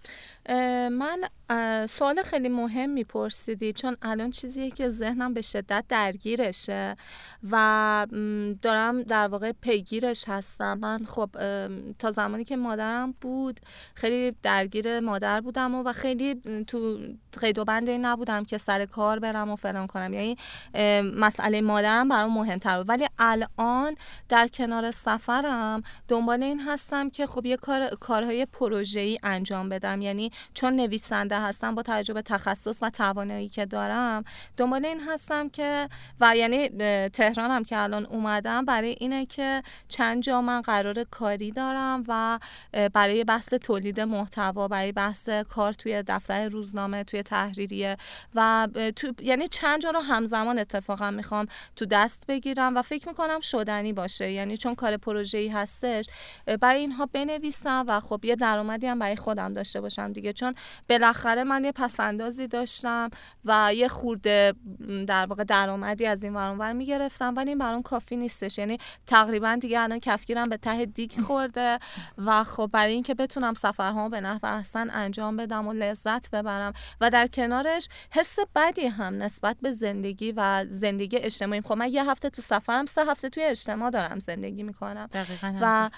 من 0.89 1.19
سوال 1.89 2.23
خیلی 2.23 2.49
مهم 2.49 2.91
میپرسیدی 2.91 3.73
چون 3.73 3.97
الان 4.03 4.31
چیزیه 4.31 4.71
که 4.71 4.89
ذهنم 4.89 5.35
به 5.35 5.43
شدت 5.43 5.85
درگیرشه 5.89 6.97
و 7.51 8.07
دارم 8.63 9.03
در 9.03 9.29
واقع 9.29 9.53
پیگیرش 9.53 10.25
هستم. 10.29 10.79
من 10.79 11.05
خب 11.05 11.31
تا 11.99 12.11
زمانی 12.11 12.45
که 12.45 12.57
مادرم 12.57 13.15
بود 13.21 13.61
خیلی 13.95 14.37
درگیر 14.43 15.01
مادر 15.01 15.41
بودم 15.41 15.75
و, 15.75 15.83
و 15.83 15.93
خیلی 15.93 16.35
تو 16.67 16.99
قید 17.41 17.56
و 17.59 17.65
بنده 17.65 17.99
نبودم 17.99 18.45
که 18.45 18.59
سر 18.59 18.85
کار 18.85 19.19
برم 19.19 19.51
و 19.51 19.57
فلان 19.57 19.87
کنم. 19.87 20.13
یعنی 20.13 20.37
مسئله 21.17 21.61
مادرم 21.61 22.09
برام 22.09 22.33
مهمتر 22.33 22.79
بود. 22.79 22.89
ولی 22.89 23.07
الان 23.19 23.97
در 24.29 24.49
کنار 24.49 24.91
سفرم 24.91 25.83
دنبال 26.09 26.43
این 26.43 26.61
هستم 26.61 27.11
که 27.11 27.27
خب 27.27 27.47
یه 27.47 27.57
کار 27.57 27.89
کارهای 27.89 28.47
پروژه‌ای 28.47 29.19
انجام 29.23 29.69
بدم. 29.69 30.03
یعنی 30.03 30.31
چون 30.55 30.77
نویسنده 30.77 31.41
هستم 31.41 31.75
با 31.75 31.83
تجربه 31.83 32.23
تخصص 32.23 32.79
و 32.83 32.91
توانایی 32.91 33.49
که 33.49 33.67
دارم 33.67 34.25
دنبال 34.57 34.87
این 34.87 35.01
هستم 35.09 35.49
که 35.49 35.89
و 36.21 36.37
یعنی 36.37 36.69
تهرانم 37.09 37.65
که 37.65 37.79
الان 37.79 38.07
اومدم 38.07 38.65
برای 38.65 38.97
اینه 39.01 39.27
که 39.27 39.63
چند 39.89 40.23
جا 40.23 40.41
من 40.41 40.61
قرار 40.61 41.05
کاری 41.05 41.51
دارم 41.51 42.05
و 42.09 42.39
برای 42.93 43.25
بحث 43.25 43.55
تولید 43.55 44.01
محتوا 44.01 44.69
برای 44.69 44.93
بحث 44.93 45.29
کار 45.29 45.73
توی 45.73 46.03
دفتر 46.07 46.49
روزنامه 46.49 47.05
توی 47.05 47.23
تحریریه 47.47 47.97
و 48.35 48.69
تو 48.97 49.13
یعنی 49.23 49.49
چند 49.49 49.81
جا 49.81 49.91
رو 49.91 50.01
همزمان 50.01 50.59
اتفاقا 50.59 51.11
می‌خوام 51.11 51.47
تو 51.77 51.87
دست 51.87 52.25
بگیرم 52.29 52.77
و 52.77 52.83
فکر 52.83 53.09
می‌کنم 53.09 53.41
شدنی 53.41 53.93
باشه. 53.93 54.31
یعنی 54.31 54.57
چون 54.57 54.75
کار 54.75 54.97
پروژه‌ای 54.97 55.49
هستش 55.49 56.07
برای 56.61 56.81
اینها 56.81 57.07
بنویسم 57.13 57.85
و 57.89 58.01
خب 58.01 58.25
یه 58.25 58.37
درآمدی 58.37 58.87
هم 58.87 58.99
برای 58.99 59.17
خودم 59.17 59.55
داشته 59.55 59.81
باشم 59.81 60.13
دیگه. 60.13 60.33
چون 60.33 60.55
بالاخره 60.89 61.45
من 61.45 61.65
یه 61.65 61.73
پسندازی 61.73 62.47
داشتم 62.47 63.11
و 63.45 63.75
یه 63.75 63.89
خورده 63.89 64.55
در 65.07 65.27
واقع 65.27 65.45
درآمدی 65.45 66.07
از 66.07 66.23
این 66.23 66.37
ور 66.37 66.73
می‌گرفتم 66.73 67.35
ولی 67.37 67.49
این 67.49 67.59
برام 67.59 67.83
کافی 67.83 68.17
نیستش. 68.17 68.59
یعنی 68.59 68.79
تقریبا 69.07 69.57
دیگه 69.61 69.81
الان 69.81 69.99
کفگیرم 69.99 70.45
به 70.45 70.57
ته 70.57 70.85
دیگ 70.85 71.21
خورده 71.21 71.79
و 72.19 72.45
خب 72.45 72.71
برای 72.73 72.93
اینکه 72.93 73.15
بتونم 73.15 73.55
سفرها 73.55 74.09
به 74.09 74.21
نحو 74.21 74.47
احسن 74.47 74.91
انجام 74.91 75.37
بدم 75.37 75.69
و 75.69 75.73
لذت 75.73 76.31
ببرم 76.31 76.73
و 77.01 77.11
در 77.11 77.27
کنارش 77.37 77.89
حس 78.11 78.39
بدی 78.55 78.87
هم 78.87 79.23
نسبت 79.23 79.57
به 79.63 79.73
زندگی 79.73 80.33
و 80.37 80.65
زندگی 80.69 81.17
اجتماعی. 81.17 81.61
خب 81.61 81.73
من 81.73 81.93
یه 81.93 82.11
هفته 82.11 82.31
تو 82.31 82.43
سفرم 82.43 82.87
سه 82.87 83.05
هفته 83.05 83.29
توی 83.29 83.45
اجتماع 83.45 83.91
دارم 83.91 84.19
زندگی 84.19 84.63
می‌کنم. 84.63 85.09
و 85.61 85.91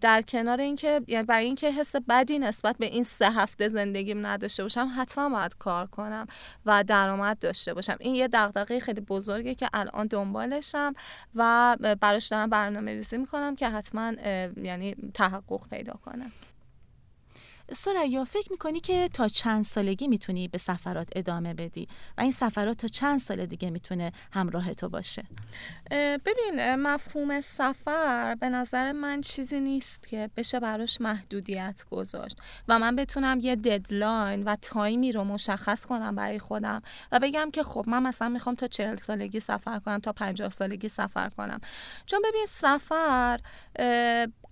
در 0.00 0.22
کنار 0.22 0.60
اینکه 0.60 1.00
یعنی 1.06 1.24
برای 1.24 1.44
اینکه 1.44 1.72
حس 1.72 1.96
بدی 2.08 2.38
نسبت 2.38 2.76
به 2.78 2.86
این 2.86 3.02
سه 3.02 3.30
هفته 3.30 3.68
زندگیم 3.68 4.26
نداشته 4.26 4.62
باشم 4.62 4.92
حتما 4.96 5.28
باید 5.28 5.54
کار 5.58 5.86
کنم 5.86 6.26
و 6.66 6.84
درآمد 6.84 7.38
داشته 7.38 7.74
باشم. 7.74 7.96
این 8.00 8.14
یه 8.14 8.28
دغدغه 8.28 8.80
خیلی 8.80 9.00
بزرگه 9.00 9.54
که 9.54 9.68
الان 9.72 10.06
دنبالشم 10.06 10.94
و 11.34 11.76
براش 12.00 12.28
دارم 12.28 12.50
برنامه 12.50 12.92
ریزی 12.92 13.16
می‌کنم 13.16 13.56
که 13.56 13.68
حتما 13.68 14.12
یعنی 14.56 14.96
تحقق 15.14 15.68
پیدا 15.70 15.92
کنم 15.92 16.32
سریا 17.72 18.24
فکر 18.24 18.52
می‌کنی 18.52 18.80
که 18.80 19.08
تا 19.12 19.28
چند 19.28 19.64
سالگی 19.64 20.08
می‌تونی 20.08 20.48
به 20.48 20.58
سفرات 20.58 21.08
ادامه 21.16 21.54
بدی؟ 21.54 21.88
و 22.18 22.20
این 22.20 22.30
سفرات 22.30 22.76
تا 22.76 22.88
چند 22.88 23.20
سال 23.20 23.46
دیگه 23.46 23.70
می‌تونه 23.70 24.12
همراه 24.32 24.74
تو 24.74 24.88
باشه؟ 24.88 25.22
ببین 25.90 26.74
مفهوم 26.74 27.40
سفر 27.40 28.34
به 28.34 28.48
نظر 28.48 28.92
من 28.92 29.20
چیزی 29.20 29.60
نیست 29.60 30.08
که 30.08 30.30
بشه 30.36 30.60
براش 30.60 31.00
محدودیت 31.00 31.84
گذاشت 31.90 32.36
و 32.68 32.78
من 32.78 32.96
بتونم 32.96 33.40
یه 33.40 33.56
ددلاین 33.56 34.42
و 34.42 34.56
تایمی 34.62 35.12
رو 35.12 35.24
مشخص 35.24 35.86
کنم 35.86 36.14
برای 36.14 36.38
خودم 36.38 36.82
و 37.12 37.20
بگم 37.20 37.50
که 37.50 37.62
خب 37.62 37.84
من 37.88 38.02
مثلا 38.02 38.28
می‌خوام 38.28 38.54
تا 38.54 38.66
چهل 38.66 38.96
سالگی 38.96 39.40
سفر 39.40 39.78
کنم 39.78 39.98
تا 39.98 40.12
پنجاه 40.12 40.50
سالگی 40.50 40.88
سفر 40.88 41.28
کنم. 41.28 41.60
چون 42.06 42.22
ببین 42.24 42.46
سفر 42.48 43.40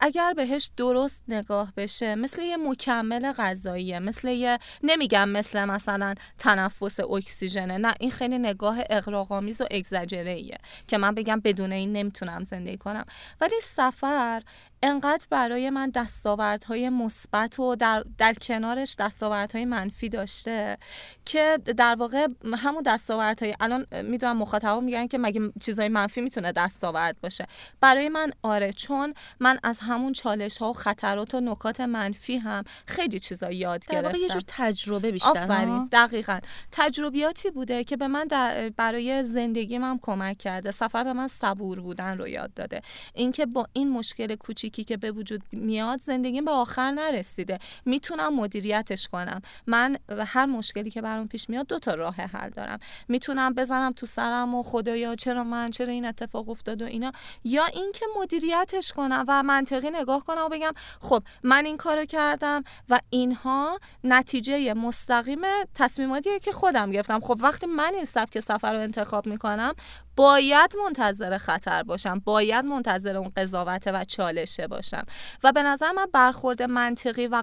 اگر 0.00 0.32
بهش 0.36 0.70
درست 0.76 1.22
نگاه 1.28 1.72
بشه 1.76 2.14
مثل 2.14 2.42
یه 2.42 2.56
مکمل 2.56 3.32
غذاییه 3.32 3.98
مثل 3.98 4.28
یه 4.28 4.58
نمیگم 4.82 5.28
مثل 5.28 5.64
مثلا 5.64 6.14
تنفس 6.38 7.00
اکسیژنه 7.00 7.78
نه 7.78 7.94
این 8.00 8.10
خیلی 8.10 8.38
نگاه 8.38 8.78
اقراق‌آمیز 8.90 9.60
و 9.60 9.64
اگزاجره 9.70 10.58
که 10.88 10.98
من 10.98 11.14
بگم 11.14 11.40
بدون 11.40 11.72
این 11.72 11.92
نمی‌تونم 11.92 12.44
زندگی 12.44 12.76
کنم. 12.76 13.04
ولی 13.40 13.60
سفر 13.62 14.42
انقدر 14.82 15.26
برای 15.30 15.70
من 15.70 15.90
دستاوردهای 15.90 16.88
مثبت 16.88 17.58
و 17.60 17.76
در, 17.76 18.04
در 18.18 18.34
کنارش 18.34 18.96
دستاوردهای 18.98 19.64
منفی 19.64 20.08
داشته 20.08 20.78
که 21.24 21.58
در 21.76 21.94
واقع 21.94 22.26
همون 22.54 22.82
دستاوردهای 22.82 23.54
الان 23.60 23.86
می‌دونم 24.02 24.36
مخاطبا 24.36 24.80
میگن 24.80 25.06
که 25.06 25.18
مگه 25.18 25.40
چیزای 25.60 25.88
منفی 25.88 26.20
می‌تونه 26.20 26.52
دستاورد 26.52 27.20
باشه. 27.20 27.46
برای 27.80 28.08
من 28.08 28.30
آره 28.42 28.72
چون 28.72 29.14
من 29.40 29.58
از 29.62 29.78
همون 29.78 30.12
چالش 30.12 30.58
ها 30.58 30.70
و 30.70 30.72
خطرات 30.72 31.34
و 31.34 31.40
نکات 31.40 31.80
منفی 31.80 32.36
هم 32.36 32.64
خیلی 32.86 33.20
چیزا 33.20 33.50
یاد 33.50 33.86
گرفتم 33.86 34.00
در 34.00 34.06
واقع 34.06 34.18
یه 34.18 34.28
جور 34.28 34.42
تجربه 34.46 35.12
بیشتر 35.12 35.28
آفرین. 35.28 35.88
دقیقا. 35.92 36.40
تجربیاتی 36.72 37.50
بوده 37.50 37.84
که 37.84 37.96
به 37.96 38.08
من 38.08 38.28
برای 38.76 39.22
زندگی 39.22 39.78
من 39.78 39.98
کمک 40.02 40.38
کرده. 40.38 40.70
سفر 40.70 41.04
به 41.04 41.12
من 41.12 41.28
صبور 41.28 41.80
بودن 41.80 42.18
رو 42.18 42.28
یاد 42.28 42.54
داده. 42.54 42.82
اینکه 43.14 43.46
با 43.46 43.66
این 43.72 43.90
مشکل 43.90 44.34
کوچیک 44.34 44.67
کوچیکی 44.68 44.84
که 44.84 44.96
به 44.96 45.10
وجود 45.12 45.42
میاد 45.52 46.00
زندگیم 46.00 46.44
به 46.44 46.50
آخر 46.50 46.90
نرسیده. 46.90 47.58
می‌تونم 47.84 48.34
مدیریتش 48.34 49.08
کنم. 49.08 49.42
من 49.66 49.96
هر 50.26 50.46
مشکلی 50.46 50.90
که 50.90 51.02
برام 51.02 51.28
پیش 51.28 51.50
میاد 51.50 51.66
دو 51.66 51.78
تا 51.78 51.94
راه 51.94 52.14
حل 52.14 52.50
دارم. 52.50 52.78
می‌تونم 53.08 53.54
بزنم 53.54 53.92
تو 53.92 54.06
سرم 54.06 54.54
و 54.54 54.62
خدایا 54.62 55.14
چرا 55.14 55.44
من 55.44 55.70
چرا 55.70 55.92
این 55.92 56.04
اتفاق 56.04 56.48
افتاد 56.48 56.82
و 56.82 56.84
اینا. 56.84 57.12
یا 57.44 57.64
اینکه 57.64 58.06
مدیریتش 58.20 58.92
کنم 58.92 59.24
و 59.28 59.42
منطقی 59.42 59.90
نگاه 59.90 60.24
کنم 60.24 60.42
و 60.44 60.48
بگم 60.48 60.72
خب 61.00 61.22
من 61.42 61.66
این 61.66 61.76
کارو 61.76 62.04
کردم 62.04 62.64
و 62.88 63.00
اینها 63.10 63.80
نتیجه 64.04 64.74
مستقیم 64.74 65.40
تصمیماتیه 65.74 66.38
که 66.38 66.52
خودم 66.52 66.90
گرفتم. 66.90 67.20
خب 67.20 67.38
وقتی 67.40 67.66
من 67.66 67.92
این 67.94 68.04
سبک 68.04 68.40
سفر 68.40 68.72
رو 68.72 68.80
انتخاب 68.80 69.26
می‌کنم 69.26 69.74
باید 70.18 70.74
منتظر 70.84 71.38
خطر 71.38 71.82
باشم 71.82 72.18
باید 72.24 72.64
منتظر 72.64 73.16
اون 73.16 73.30
قضاوت 73.36 73.82
و 73.86 74.04
چالشه 74.04 74.66
باشم. 74.66 75.04
و 75.44 75.52
به 75.52 75.62
نظر 75.62 75.92
من 75.92 76.06
برخورد 76.12 76.62
منطقی 76.62 77.26
و 77.26 77.42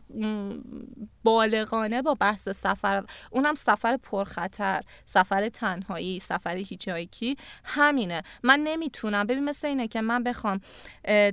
بالغانه 1.26 2.02
با 2.02 2.14
بحث 2.14 2.50
سفر 2.50 3.04
اونم 3.32 3.56
سفر 3.56 3.98
پرخطر 3.98 4.82
سفر 5.06 5.50
تنهایی 5.50 6.20
سفر 6.20 6.56
هیچایکی 6.58 7.38
همینه. 7.64 8.24
من 8.44 8.60
نمی‌تونم. 8.60 9.28
ببین 9.28 9.44
مثل 9.44 9.68
اینه 9.68 9.88
که 9.88 10.02
من 10.02 10.24
بخوام 10.24 10.60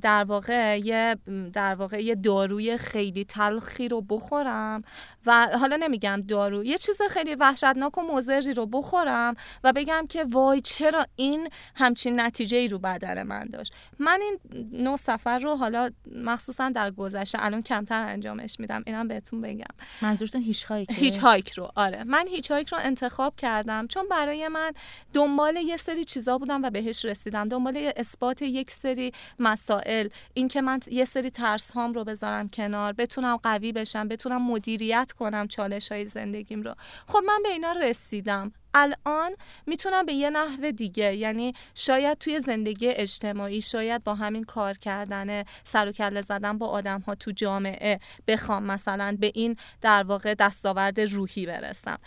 در 0.02 0.24
واقع 0.24 0.78
یه 0.84 1.16
در 1.52 1.74
واقع 1.74 2.02
یه 2.02 2.14
داروی 2.14 2.76
خیلی 2.76 3.24
تلخی 3.24 3.88
رو 3.88 4.00
بخورم 4.00 4.82
و 5.26 5.48
حالا 5.60 5.76
نمیگم 5.76 6.22
دارو 6.28 6.64
یه 6.64 6.78
چیز 6.78 7.02
خیلی 7.10 7.34
وحشتناک 7.34 7.98
و 7.98 8.00
مضری 8.00 8.54
رو 8.54 8.66
بخورم 8.66 9.34
و 9.64 9.72
بگم 9.72 10.06
که 10.08 10.24
وای 10.24 10.60
چرا 10.60 11.06
این 11.16 11.48
همچین 11.76 12.20
نتیجه 12.20 12.56
ای 12.56 12.68
رو 12.68 12.78
بدن 12.78 13.22
من 13.22 13.44
داشت. 13.44 13.74
من 13.98 14.20
این 14.22 14.38
نوع 14.72 14.96
سفر 14.96 15.38
رو 15.38 15.56
حالا 15.56 15.90
مخصوصا 16.14 16.68
در 16.68 16.90
گذشته 16.90 17.38
الان 17.40 17.62
کمتر 17.62 18.08
انجامش 18.08 18.60
میدم. 18.60 18.82
اینم 18.86 19.08
بهتون 19.08 19.40
بگم. 19.40 19.74
منظورتون 20.02 20.42
hitchhike 20.42 20.90
hitchhike 20.92 21.50
رو. 21.50 21.72
آره. 21.74 22.04
من 22.04 22.28
hitchhike 22.28 22.68
رو 22.68 22.78
انتخاب 22.82 23.36
کردم 23.36 23.86
چون 23.86 24.08
برای 24.08 24.48
من 24.48 24.72
دنبال 25.14 25.56
یه 25.56 25.76
سری 25.76 26.04
چیزا 26.04 26.38
بودم 26.38 26.62
و 26.62 26.70
بهش 26.70 27.04
رسیدم. 27.04 27.48
دنبال 27.48 27.92
اثبات 27.96 28.42
یک 28.42 28.70
سری 28.70 29.12
مسائل 29.38 30.08
اینکه 30.34 30.60
من 30.60 30.80
یه 30.90 31.04
سری 31.04 31.30
ترس 31.30 31.70
هام 31.70 31.92
رو 31.92 32.04
بذارم 32.04 32.48
کنار 32.48 32.92
بتونم 32.92 33.36
قوی 33.36 33.72
بشم 33.72 34.08
بتونم 34.08 34.42
مدیریت 34.42 35.12
کنم 35.12 35.48
چالش 35.48 35.92
های 35.92 36.06
زندگیم 36.06 36.62
رو. 36.62 36.74
خب 37.08 37.20
من 37.26 37.40
به 37.42 37.48
اینا 37.48 37.72
رسیدم. 37.72 38.52
الان 38.74 39.36
می‌تونم 39.66 40.06
به 40.06 40.12
یه 40.12 40.30
نحو 40.30 40.70
دیگه 40.70 41.16
یعنی 41.16 41.54
شاید 41.74 42.18
توی 42.18 42.40
زندگی 42.40 42.88
اجتماعی 42.88 43.60
شاید 43.60 44.04
با 44.04 44.14
همین 44.14 44.44
کار 44.44 44.74
کردن 44.74 45.44
سر 45.64 45.88
و 45.88 45.92
کله 45.92 46.22
زدن 46.22 46.58
با 46.58 46.66
آدم 46.66 47.00
ها 47.00 47.14
تو 47.14 47.30
جامعه 47.30 48.00
بخوام 48.26 48.62
مثلا 48.62 49.16
به 49.20 49.32
این 49.34 49.56
در 49.80 50.02
واقع 50.02 50.34
دستاورد 50.34 51.00
روحی 51.00 51.46
برسم. 51.46 51.98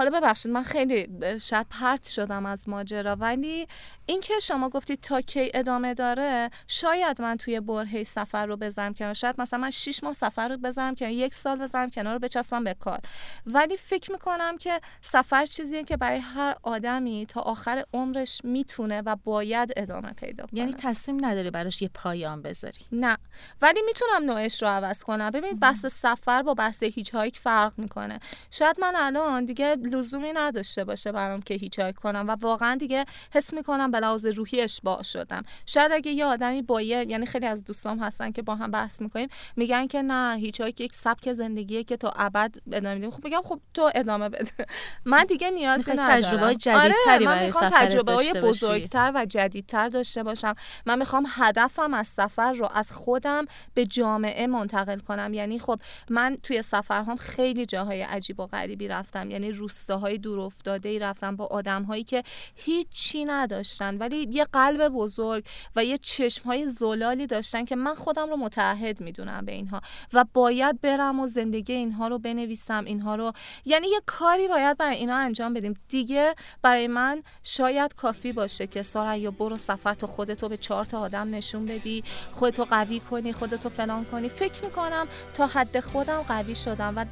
حالا 0.00 0.20
ببخشید 0.20 0.52
من 0.52 0.62
خیلی 0.62 1.08
شاید 1.42 1.66
پرت 1.70 2.08
شدم 2.08 2.46
از 2.46 2.68
ماجرا 2.68 3.16
ولی 3.16 3.66
اینکه 4.06 4.34
شما 4.42 4.68
گفتید 4.68 5.00
تا 5.00 5.20
کی 5.20 5.50
ادامه 5.54 5.94
داره 5.94 6.50
شاید 6.66 7.20
من 7.22 7.36
توی 7.36 7.60
برهه 7.60 8.04
سفر 8.04 8.46
رو 8.46 8.56
بذارم 8.56 8.94
کنار. 8.94 9.14
شاید 9.14 9.40
مثلا 9.40 9.58
من 9.58 9.70
6 9.70 10.04
ماه 10.04 10.12
سفر 10.12 10.48
رو 10.48 10.56
بذارم 10.56 10.94
کنار 10.94 11.10
یک 11.10 11.34
سال 11.34 11.58
بذارم 11.58 11.90
کنار 11.90 12.12
رو 12.12 12.18
بچسبم 12.18 12.64
به 12.64 12.74
کار. 12.74 12.98
ولی 13.46 13.76
فکر 13.76 14.12
می‌کنم 14.12 14.56
که 14.58 14.80
سفر 15.02 15.46
چیزیه 15.46 15.84
که 15.84 15.96
برای 15.96 16.18
هر 16.18 16.56
آدمی 16.62 17.26
تا 17.26 17.40
آخر 17.40 17.84
عمرش 17.94 18.40
می‌تونه 18.44 19.02
و 19.02 19.16
باید 19.24 19.72
ادامه 19.76 20.12
پیدا 20.12 20.46
کنه. 20.46 20.60
یعنی 20.60 20.72
تصمیم 20.72 21.24
نداری 21.24 21.50
براش 21.50 21.82
یه 21.82 21.90
پایان 21.94 22.42
بذاری. 22.42 22.80
نه. 22.92 23.18
ولی 23.62 23.80
می‌تونم 23.86 24.30
نوعش 24.30 24.62
رو 24.62 24.68
عوض 24.68 25.02
کنم. 25.02 25.30
ببینید 25.30 25.60
بحث 25.60 25.86
سفر 25.86 26.42
با 26.42 26.54
بحث 26.54 26.82
هیچ 26.82 27.14
هایک 27.14 27.38
فرق 27.38 27.72
می‌کنه. 27.76 28.20
شاید 28.50 28.80
من 28.80 28.92
الان 28.96 29.44
دیگه 29.44 29.76
لزومی 29.92 30.32
نداشته 30.32 30.84
باشه 30.84 31.12
برام 31.12 31.42
که 31.42 31.54
هیچ 31.54 31.80
کنم 31.80 32.24
و 32.28 32.36
واقعا 32.40 32.74
دیگه 32.74 33.04
حس 33.32 33.54
می‌کنم 33.54 33.90
به 33.90 34.00
لحاظ 34.00 34.26
روحی 34.26 34.60
اشباع 34.60 35.02
شدم. 35.02 35.42
شاید 35.66 35.92
اگه 35.92 36.10
یه 36.10 36.24
آدمی 36.24 36.62
با 36.62 36.82
یعنی 36.82 37.26
خیلی 37.26 37.46
از 37.46 37.64
دوستام 37.64 37.98
هستن 37.98 38.32
که 38.32 38.42
با 38.42 38.54
هم 38.54 38.70
بحث 38.70 39.00
می‌کنیم 39.00 39.28
میگن 39.56 39.86
که 39.86 40.02
نه 40.02 40.36
هیچ 40.38 40.60
یک 40.60 40.94
سبک 40.94 41.32
زندگیه 41.32 41.84
که 41.84 41.96
تا 41.96 42.12
ابد 42.16 42.54
ادامه 42.72 42.94
میدیم. 42.94 43.10
خب 43.10 43.26
بگم 43.26 43.42
خب 43.44 43.60
تو 43.74 43.90
ادامه 43.94 44.28
بده. 44.28 44.66
من 45.04 45.24
دیگه 45.24 45.50
نیازی 45.50 45.92
تجربه 45.98 46.54
جدیدتری 46.54 47.26
آره 47.26 47.26
من 47.26 47.44
می‌خوام 47.44 47.70
تجربه 47.74 48.12
های 48.12 48.32
بزرگتر 48.32 49.12
و 49.14 49.26
جدیدتر 49.26 49.88
داشته 49.88 50.22
باشم. 50.22 50.54
من 50.86 50.98
می‌خوام 50.98 51.26
هدفم 51.28 51.94
از 51.94 52.08
سفر 52.08 52.52
رو 52.52 52.68
از 52.74 52.92
خودم 52.92 53.44
به 53.74 53.86
جامعه 53.86 54.46
منتقل 54.46 54.98
کنم. 54.98 55.34
یعنی 55.34 55.58
خب 55.58 55.80
من 56.10 56.36
توی 56.42 56.62
سفرهام 56.62 57.16
خیلی 57.16 57.66
جاهای 57.66 58.02
عجیب 58.02 58.40
و 58.40 58.46
غریبی 58.46 58.88
رفتم. 58.88 59.30
یعنی 59.30 59.52
روستاهای 59.70 60.18
دور 60.18 60.40
افتاده 60.40 60.88
ای 60.88 60.98
رفتم 60.98 61.36
با 61.36 61.46
آدمهایی 61.46 62.04
که 62.04 62.22
هیچی 62.54 63.24
نداشتن 63.24 63.98
ولی 63.98 64.28
یه 64.30 64.44
قلب 64.44 64.88
بزرگ 64.88 65.44
و 65.76 65.84
یه 65.84 65.98
چشم 65.98 66.44
های 66.44 66.66
زلالی 66.66 67.26
داشتن 67.26 67.64
که 67.64 67.76
من 67.76 67.94
خودم 67.94 68.30
رو 68.30 68.36
متحد 68.36 69.00
می‌دونم 69.00 69.44
به 69.44 69.52
اینها 69.52 69.80
و 70.12 70.24
باید 70.34 70.80
برم 70.80 71.20
و 71.20 71.26
زندگی 71.26 71.72
اینها 71.72 72.08
رو 72.08 72.18
بنویسم 72.18 72.84
اینها 72.84 73.14
رو 73.14 73.32
یعنی 73.64 73.88
یه 73.88 74.00
کاری 74.06 74.48
باید 74.48 74.76
برای 74.76 74.96
اینا 74.96 75.16
انجام 75.16 75.54
بدیم. 75.54 75.74
دیگه 75.88 76.34
برای 76.62 76.86
من 76.86 77.22
شاید 77.42 77.94
کافی 77.94 78.32
باشه 78.32 78.66
که 78.66 78.82
سارا 78.82 79.16
یا 79.16 79.30
برو 79.30 79.56
سفر 79.56 79.94
تو 79.94 80.06
خودتو 80.06 80.48
به 80.48 80.56
چهار 80.56 80.84
تا 80.84 81.00
آدم 81.00 81.34
نشون 81.34 81.66
بدی 81.66 82.04
خودتو 82.32 82.64
قوی 82.64 83.00
کنی 83.00 83.32
خودتو 83.32 83.68
فلان 83.68 84.04
کنی. 84.04 84.28
فکر 84.28 84.64
می‌کنم 84.64 85.08
تا 85.34 85.46
حد 85.46 85.80
خودم 85.80 86.22
قوی 86.28 86.54
شدم 86.54 86.92
و 86.96 87.04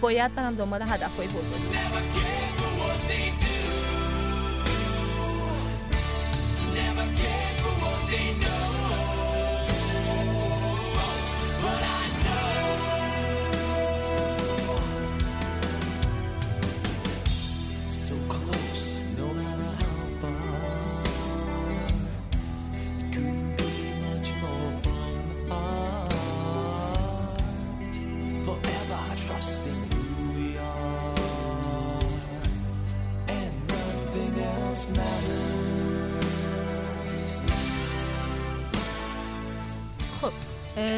باید 0.00 0.34
برم 0.34 0.54
دنبال 0.54 0.82
هدفهای 0.82 1.26
بزرگ 1.26 2.03
forget 2.12 2.50
for 2.58 2.70
what 2.80 3.00
they 3.08 3.32
do. 3.38 3.43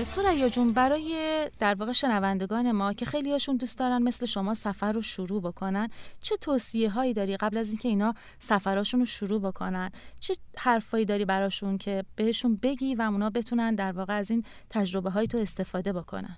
سریا 0.05 0.49
جون 0.49 0.72
برای 0.72 1.51
در 1.59 1.75
واقع 1.75 1.92
شنوندگان 1.92 2.72
ما 2.72 2.92
که 2.92 3.05
خیلی 3.05 3.33
هاشون 3.33 3.57
دوست 3.57 3.79
دارن 3.79 4.03
مثل 4.03 4.27
شما 4.27 4.55
سفر 4.55 4.92
رو 4.92 5.03
شروع 5.03 5.42
بکنن 5.42 5.90
چه 6.22 6.37
توصیه 6.37 6.90
هایی 6.90 7.14
داری 7.14 7.37
قبل 7.37 7.57
از 7.57 7.68
اینکه 7.68 7.88
اینا 7.88 8.14
سفراشون 8.38 9.01
رو 9.01 9.07
شروع 9.07 9.40
بکنن؟ 9.40 9.90
چه 10.20 10.35
حرفایی 10.59 11.05
داری 11.05 11.25
براشون 11.25 11.79
که 11.79 12.05
بهشون 12.16 12.57
بگی 12.57 12.94
و 12.94 13.03
اونا 13.03 13.31
بتونن 13.31 13.75
در 13.75 13.92
واقع 13.92 14.18
از 14.18 14.31
این 14.31 14.44
تجربه 14.70 15.11
های 15.11 15.27
تو 15.27 15.38
استفاده 15.38 15.92
بکنن؟ 15.92 16.37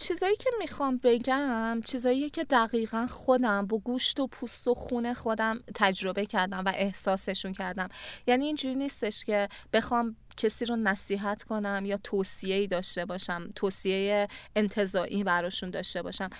چیزایی 0.00 0.36
که 0.36 0.50
می‌خوام 0.58 1.00
بگم 1.02 1.80
چیزایی 1.84 2.30
که 2.30 2.44
دقیقا 2.44 3.06
خودم 3.10 3.66
با 3.66 3.78
گوشت 3.78 4.20
و 4.20 4.26
پوست 4.26 4.68
و 4.68 4.74
خونه 4.74 5.14
خودم 5.14 5.60
تجربه 5.74 6.26
کردم 6.26 6.62
و 6.66 6.72
احساسشون 6.74 7.52
کردم. 7.52 7.88
یعنی 8.26 8.44
اینجوری 8.44 8.74
نیستش 8.74 9.24
که 9.24 9.48
بخوام 9.72 10.16
کسی 10.36 10.64
رو 10.64 10.76
نصیحت 10.76 11.42
کنم 11.42 11.82
یا 11.86 11.96
توصیه 11.96 12.54
ای 12.54 12.66
داشته 12.66 13.04
باشم 13.04 13.50
توصیه 13.56 14.28
انتظایی 14.56 15.24
براشون 15.24 15.70
داشته 15.70 16.02
باشم. 16.02 16.30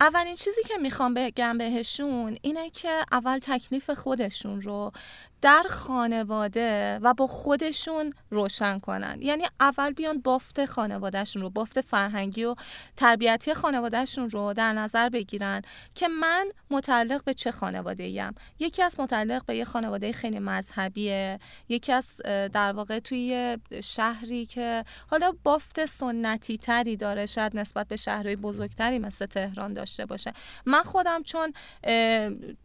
اولین 0.00 0.34
چیزی 0.34 0.62
که 0.62 0.76
می‌خوام 0.76 1.14
بگم 1.14 1.58
بهشون 1.58 2.38
اینه 2.42 2.70
که 2.70 3.04
اول 3.12 3.38
تکلیف 3.38 3.90
خودشون 3.90 4.60
رو 4.60 4.92
در 5.42 5.64
خانواده 5.68 6.98
و 7.02 7.14
با 7.14 7.26
خودشون 7.26 8.14
روشن 8.30 8.78
کنن. 8.78 9.18
یعنی 9.20 9.44
اول 9.60 9.92
بیان 9.92 10.20
بافت 10.20 10.64
خانوادهشون 10.64 11.42
رو 11.42 11.50
بافت 11.50 11.80
فرهنگی 11.80 12.44
و 12.44 12.54
تربیتی 12.96 13.54
خانوادهشون 13.54 14.30
رو 14.30 14.52
در 14.52 14.72
نظر 14.72 15.08
بگیرن 15.08 15.62
که 15.94 16.08
من 16.08 16.46
متعلق 16.70 17.24
به 17.24 17.34
چه 17.34 17.50
خانواده 17.50 18.02
ایم 18.02 18.34
یکی 18.58 18.82
از 18.82 19.00
متعلق 19.00 19.44
به 19.46 19.56
یه 19.56 19.64
خانواده 19.64 20.12
خیلی 20.12 20.38
مذهبیه 20.38 21.38
یکی 21.68 21.92
از 21.92 22.20
در 22.52 22.72
واقع 22.72 22.98
توی 22.98 23.58
شهری 23.82 24.46
که 24.46 24.84
حالا 25.10 25.32
بافت 25.42 25.86
سنتی 25.86 26.58
تری 26.58 26.96
داره 26.96 27.26
شاید 27.26 27.56
نسبت 27.56 27.88
به 27.88 27.96
شهرهای 27.96 28.36
بزرگتری 28.36 28.98
مثل 28.98 29.26
تهران 29.26 29.72
داشته 29.72 30.06
باشه. 30.06 30.32
من 30.66 30.82
خودم 30.82 31.22
چون 31.22 31.52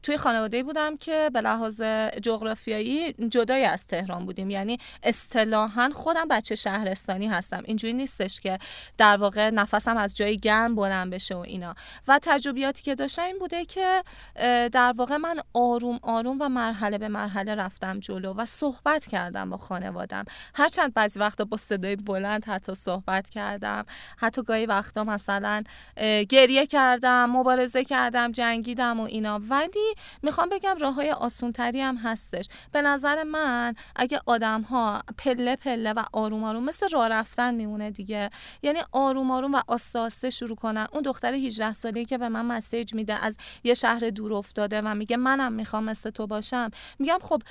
توی 0.03 0.17
خانواده 0.17 0.63
بودم 0.63 0.97
که 0.97 1.29
به 1.34 1.41
لحاظ 1.41 1.82
جغرافی 2.21 2.68
جغرافیایی 2.69 3.13
جدای 3.29 3.65
از 3.65 3.88
تهران 3.88 4.25
بودیم. 4.25 4.49
یعنی 4.49 4.77
اصطلاحا 5.03 5.89
خودم 5.93 6.27
بچه 6.27 6.55
شهرستانی 6.55 7.27
هستم. 7.27 7.63
اینجوری 7.65 7.93
نیستش 7.93 8.39
که 8.39 8.60
در 8.97 9.17
واقع 9.17 9.49
نفسم 9.49 9.97
از 9.97 10.15
جای 10.15 10.38
گرم 10.38 10.75
بلند 10.75 11.13
بشه 11.13 11.36
و 11.36 11.38
اینا. 11.38 11.75
و 12.08 12.19
تجربیاتی 12.21 12.84
که 12.84 12.95
داشتم 12.95 13.21
این 13.21 13.39
بوده 13.39 13.65
که 13.65 14.03
در 14.71 14.93
واقع 14.97 15.17
من 15.17 15.39
آروم 15.53 15.99
آروم 16.01 16.38
و 16.41 16.49
مرحله 16.49 16.97
به 16.97 17.08
مرحله 17.08 17.55
رفتم 17.55 17.99
جلو 17.99 18.34
و 18.34 18.45
صحبت 18.45 19.05
کردم 19.05 19.49
با 19.49 19.58
خانوادم. 19.58 20.25
هرچند 20.55 20.93
بعضی 20.93 21.19
وقتا 21.19 21.43
با 21.45 21.58
صدای 21.58 21.95
بلند 21.95 22.45
حتی 22.45 22.75
صحبت 22.75 23.29
کردم. 23.29 23.86
حتی 24.17 24.43
گاهی 24.43 24.65
وقتا 24.65 25.03
مثلا 25.03 25.63
گریه 26.29 26.65
کردم 26.65 27.29
مبارزه 27.29 27.84
کردم 27.84 28.32
جنگیدم 28.32 28.99
و 28.99 29.03
اینا. 29.03 29.39
ولی 29.49 29.95
می‌خوام 30.23 30.49
بگم 30.49 30.77
راه 30.79 30.93
های 30.93 31.12
آسون 31.12 31.53
هم 31.60 31.97
هستش. 31.97 32.45
به 32.71 32.81
نظر 32.81 33.23
من 33.23 33.75
اگه 33.95 34.21
آدم 34.25 34.62
ها 34.62 35.03
پله 35.17 35.55
پله 35.55 35.93
و 35.93 36.03
آروم 36.13 36.43
آروم 36.43 36.63
مثل 36.63 36.89
راه 36.89 37.07
رفتن 37.07 37.53
میمونه 37.55 37.91
دیگه. 37.91 38.29
یعنی 38.62 38.79
آروم 38.91 39.31
آروم 39.31 39.53
و 39.53 39.62
آساسته 39.67 40.29
شروع 40.29 40.55
کنن. 40.55 40.88
اون 40.93 41.01
دختر 41.01 41.33
18 41.33 41.73
ساله 41.73 42.05
که 42.05 42.17
به 42.17 42.29
من 42.29 42.45
مسیج 42.45 42.93
میده 42.93 43.13
از 43.13 43.38
یه 43.63 43.73
شهر 43.73 44.09
دور 44.09 44.33
افتاده 44.33 44.81
و 44.81 44.95
میگه 44.95 45.17
منم 45.17 45.53
می‌خوام 45.53 45.83
مثل 45.83 46.09
تو 46.09 46.27
باشم. 46.27 46.69
میگم 46.99 47.17
خب 47.21 47.41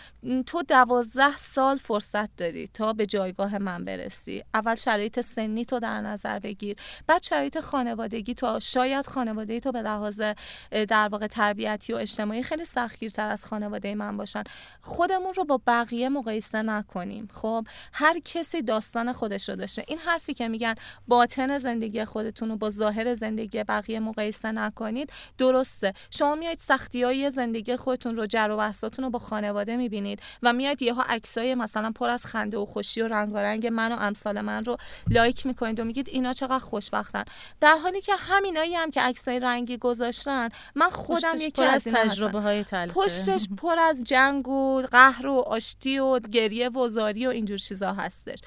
تو 0.47 0.63
دوازده 0.63 1.37
سال 1.37 1.77
فرصت 1.77 2.37
داری 2.37 2.69
تا 2.75 2.93
به 2.93 3.07
جایگاه 3.07 3.59
من 3.59 3.85
برسی. 3.85 4.45
اول 4.55 4.75
شرایط 4.75 5.21
سنی 5.21 5.65
تو 5.65 5.79
در 5.79 6.01
نظر 6.01 6.39
بگیر. 6.39 6.77
بعد 7.07 7.23
شرایط 7.23 7.61
خانوادگی 7.61 8.35
تو. 8.35 8.61
شاید 8.61 9.07
خانواده 9.07 9.61
تو 9.61 9.73
به 9.73 9.83
لحاظ 9.83 10.23
در 10.71 11.09
واقع 11.09 11.27
تربیتی 11.27 11.93
و 11.93 11.97
اجتماعی 11.97 12.43
خیلی 12.43 12.65
سختگیرتر 12.65 13.29
از 13.29 13.47
خانواده 13.47 13.95
من 13.95 14.17
باشن. 14.17 14.43
خودمون 14.89 15.35
رو 15.35 15.45
با 15.45 15.61
بقیه 15.67 16.09
مقایسه 16.09 16.63
نکنیم. 16.63 17.29
خب 17.33 17.67
هر 17.93 18.19
کسی 18.19 18.63
داستان 18.63 19.13
خودش 19.13 19.49
رو 19.49 19.57
داشته. 19.57 19.85
این 19.89 19.99
حرفی 19.99 20.35
که 20.35 20.49
میگن 20.49 20.75
باطن 21.09 21.59
زندگی 21.59 22.05
خودتون 22.05 22.49
رو 22.49 22.57
با 22.57 22.71
ظاهر 22.71 23.15
زندگی 23.15 23.65
بقیه 23.65 24.01
مقایسه 24.01 24.53
نکنید 24.53 25.13
درسته. 25.39 25.95
شما 26.11 26.35
میایید 26.35 26.59
سختی 26.59 27.03
های 27.03 27.31
زندگی 27.31 27.77
خودتون 27.77 28.17
رو 28.17 28.27
جر 28.27 28.51
و 28.51 28.57
بحثاتون 28.57 29.05
رو 29.05 29.11
با 29.11 29.19
خانواده 29.19 29.77
می‌بینید 29.77 30.21
و 30.43 30.53
میاد 30.53 30.83
یهو 30.83 31.03
عکسای 31.09 31.55
مثلا 31.55 31.93
پر 31.93 32.11
از 32.11 32.27
خنده 32.27 32.59
و 32.59 32.65
خوشی 32.65 33.01
و 33.01 33.09
رنگارنگ 33.09 33.67
من 33.67 33.93
و 33.93 33.97
امثال 34.01 34.41
من 34.41 34.65
رو 34.65 34.77
لایک 35.11 35.47
می‌کنید 35.47 35.81
و 35.81 35.85
میگید 35.85 36.09
اینا 36.09 36.33
چقدر 36.33 36.59
خوشبختن. 36.59 37.25
در 37.61 37.77
حالی 37.83 38.01
که 38.01 38.15
همینایی 38.15 38.75
هم 38.75 38.91
که 38.91 39.01
عکسای 39.01 39.41
رنگی 39.41 39.79
گذاشتن 39.79 40.49
من 40.75 40.89
خودم 40.89 41.35
یکی 41.39 41.65
از 41.65 41.85
تجربه 41.85 42.41
های 42.41 42.65
پشتش 42.95 43.49
پر 43.57 43.79
از 43.79 44.05
جنگ 44.05 44.49
و 44.49 44.78
قهر 44.87 45.27
و 45.27 45.35
آشتی 45.35 45.99
و 45.99 46.19
گریه 46.19 46.69
و 46.69 46.89
زاری 46.89 47.27
و 47.27 47.31
اینجور 47.31 47.59
چیزا 47.59 47.93
هستش. 47.93 48.39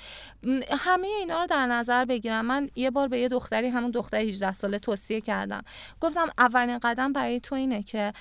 همه 0.72 1.08
اینا 1.08 1.41
رو 1.41 1.48
در 1.48 1.65
نظر 1.65 2.06
بگیرم. 2.06 2.46
من 2.46 2.70
یه 2.76 2.91
بار 2.91 3.08
به 3.08 3.20
یه 3.20 3.28
دختری 3.28 3.67
همون 3.67 3.91
دختر 3.91 4.17
18 4.17 4.54
ساله 4.54 4.80
توصیه 4.80 5.22
کردم. 5.22 5.62
گفتم 6.02 6.28
اولین 6.38 6.80
قدم 6.80 7.13
برای 7.13 7.39
تو 7.39 7.56
اینه 7.56 7.84
که 7.84 8.13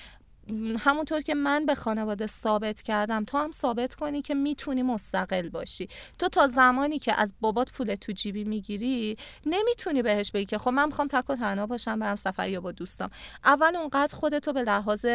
همونطور 0.79 1.21
که 1.21 1.35
من 1.35 1.65
به 1.65 1.75
خانواده 1.75 2.27
ثابت 2.27 2.81
کردم 2.81 3.25
تو 3.25 3.37
هم 3.37 3.51
ثابت 3.51 3.95
کنی 3.95 4.21
که 4.21 4.33
می‌تونی 4.33 4.83
مستقل 4.83 5.49
باشی. 5.49 5.89
تو 6.19 6.29
تا 6.29 6.47
زمانی 6.47 6.99
که 6.99 7.13
از 7.13 7.33
بابات 7.41 7.71
پول 7.71 7.95
تو 7.95 8.11
جیبی 8.11 8.43
می‌گیری 8.43 9.17
نمی‌تونی 9.45 10.01
بهش 10.01 10.31
بگی 10.31 10.45
که 10.45 10.57
خب 10.57 10.69
من 10.69 10.85
می‌خوام 10.85 11.07
تک 11.07 11.29
و 11.29 11.35
تنها 11.35 11.67
باشم 11.67 11.99
برم 11.99 12.15
سفر 12.15 12.49
یا 12.49 12.61
با 12.61 12.71
دوستام. 12.71 13.09
اول 13.45 13.75
اونقدر 13.75 14.15
خودتو 14.15 14.53
به 14.53 14.61
لحاظ 14.61 15.05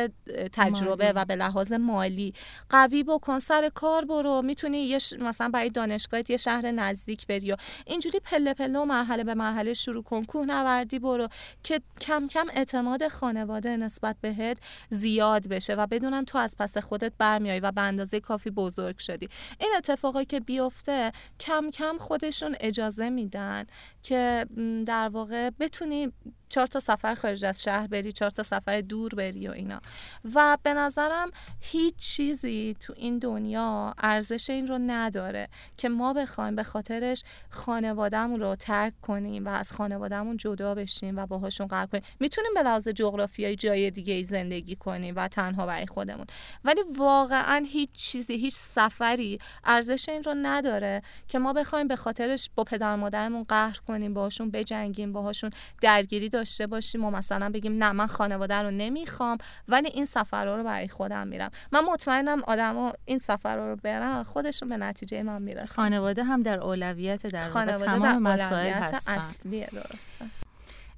تجربه 0.53 1.13
و 1.13 1.25
به 1.25 1.37
لحاظ 1.37 1.73
مالی 1.73 2.35
قوی 2.71 3.03
بکن 3.03 3.39
سر 3.39 3.69
کار 3.75 4.05
برو. 4.05 4.43
می‌تونی 4.43 4.79
یه 4.79 4.99
مثلا 5.21 5.49
برای 5.49 5.71
دانشگاهت 5.71 6.31
یه 6.31 6.37
شهر 6.37 6.71
نزدیک 6.71 7.27
بری 7.27 7.53
و 7.53 7.57
اینجوری 7.87 8.21
پله 8.21 8.55
پله 8.55 8.79
و 8.79 8.85
مرحله 8.85 9.25
به 9.25 9.35
مرحله 9.35 9.75
شروع 9.75 10.03
کن. 10.03 10.25
کوهنوردی 10.25 10.99
برو 10.99 11.29
که 11.63 11.81
کم 12.01 12.29
کم 12.29 12.47
اعتماد 12.55 13.09
خانواده 13.09 13.77
نسبت 13.77 14.17
بهت 14.21 14.59
زیاد 14.91 15.26
یاد 15.27 15.49
بشه 15.49 15.75
و 15.75 15.87
بدونن 15.87 16.25
تو 16.25 16.39
از 16.39 16.57
پس 16.59 16.79
خودت 16.79 17.13
برمیای 17.19 17.61
و 17.61 17.73
به 17.73 17.81
اندازه 17.81 18.21
کافی 18.21 18.51
بزرگ 18.51 18.99
شدی. 18.99 19.29
این 19.61 19.71
اتفاقی 19.77 20.25
که 20.25 20.41
بیفته 20.41 21.13
کم 21.41 21.71
کم 21.71 21.99
خودشون 21.99 22.57
اجازه 22.61 23.11
میدن 23.11 23.65
که 24.03 24.47
در 24.87 25.09
واقع 25.09 25.51
بتونی 25.51 26.13
چهار 26.49 26.67
تا 26.67 26.81
سفر 26.81 27.15
خارج 27.15 27.45
از 27.45 27.63
شهر 27.63 27.87
بری 27.87 28.13
چهار 28.13 28.31
تا 28.31 28.43
سفر 28.43 28.81
دور 28.81 29.15
بری 29.15 29.49
و 29.49 29.51
اینا. 29.51 29.81
و 30.35 30.59
به 30.63 30.75
نظرم 30.75 31.31
هیچ 31.61 31.97
چیزی 31.97 32.77
تو 32.81 32.95
این 32.97 33.19
دنیا 33.19 33.95
ارزش 33.99 34.51
این 34.51 34.67
رو 34.67 34.79
نداره 34.79 35.49
که 35.77 35.89
ما 35.89 36.13
بخوایم 36.13 36.57
به 36.57 36.63
خاطرش 36.63 37.23
خانوادهمون 37.51 38.41
رو 38.41 38.57
ترک 38.57 38.93
کنیم 39.03 39.47
و 39.47 39.49
از 39.49 39.73
خانوادهمون 39.73 40.37
جدا 40.37 40.75
بشیم 40.75 41.17
و 41.17 41.27
باهاشون 41.27 41.67
قرار 41.67 41.87
کنیم. 41.87 42.03
می‌تونیم 42.21 42.51
به 42.55 42.63
لحاظ 42.63 42.89
جغرافیایی 42.89 43.57
جای 43.57 43.91
دیگه 43.91 44.15
ای 44.15 44.25
زندگی 44.25 44.77
کنیم 44.77 45.15
و 45.17 45.29
تنها 45.29 45.67
برای 45.67 45.87
خودمون. 45.87 46.27
ولی 46.65 46.81
واقعا 46.97 47.67
هیچ 47.69 47.91
چیزی 47.93 48.35
هیچ 48.37 48.55
سفری 48.55 49.39
ارزش 49.65 50.09
این 50.09 50.23
رو 50.23 50.35
نداره 50.35 51.03
که 51.29 51.39
ما 51.39 51.53
بخوایم 51.53 51.89
به 51.89 51.97
خاطرش 51.97 52.51
با 52.55 52.65
پدر 52.65 52.97
مادرمون 52.97 53.43
قهر 53.43 53.79
کنیم 53.87 54.15
باهاشون 54.15 54.51
بجنگیم 54.51 55.13
باهاشون 55.13 55.51
درگیری 55.81 56.29
داشته 56.37 56.67
باشیم 56.67 57.05
و 57.05 57.11
مثلا 57.11 57.51
بگیم 57.51 57.85
نه 57.85 57.93
من 57.93 58.07
خانواده 58.07 58.55
رو 58.55 58.71
نمی‌خوام 58.71 59.39
ولی 59.69 59.89
این 59.89 60.05
سفرها 60.05 60.57
رو 60.57 60.65
برای 60.65 60.89
خودم 60.89 61.29
میرم. 61.29 61.51
من 61.73 61.81
مطمئنم 61.81 62.43
آدما 62.47 62.93
این 63.05 63.19
سفرها 63.19 63.69
رو 63.69 63.77
برن 63.77 64.23
خودشون 64.23 64.69
به 64.69 64.77
نتیجه 64.77 65.23
من 65.23 65.43
می‌رسن. 65.43 65.75
خانواده 65.75 66.25
هم 66.25 66.43
در 66.43 66.59
اولویت 66.59 67.27
در 67.27 67.41
خانواده 67.41 67.85
تمام 67.85 68.23
مسائل 68.23 68.73
هستن. 68.73 69.13
اصلیه 69.13 69.69
درسته. 69.73 70.25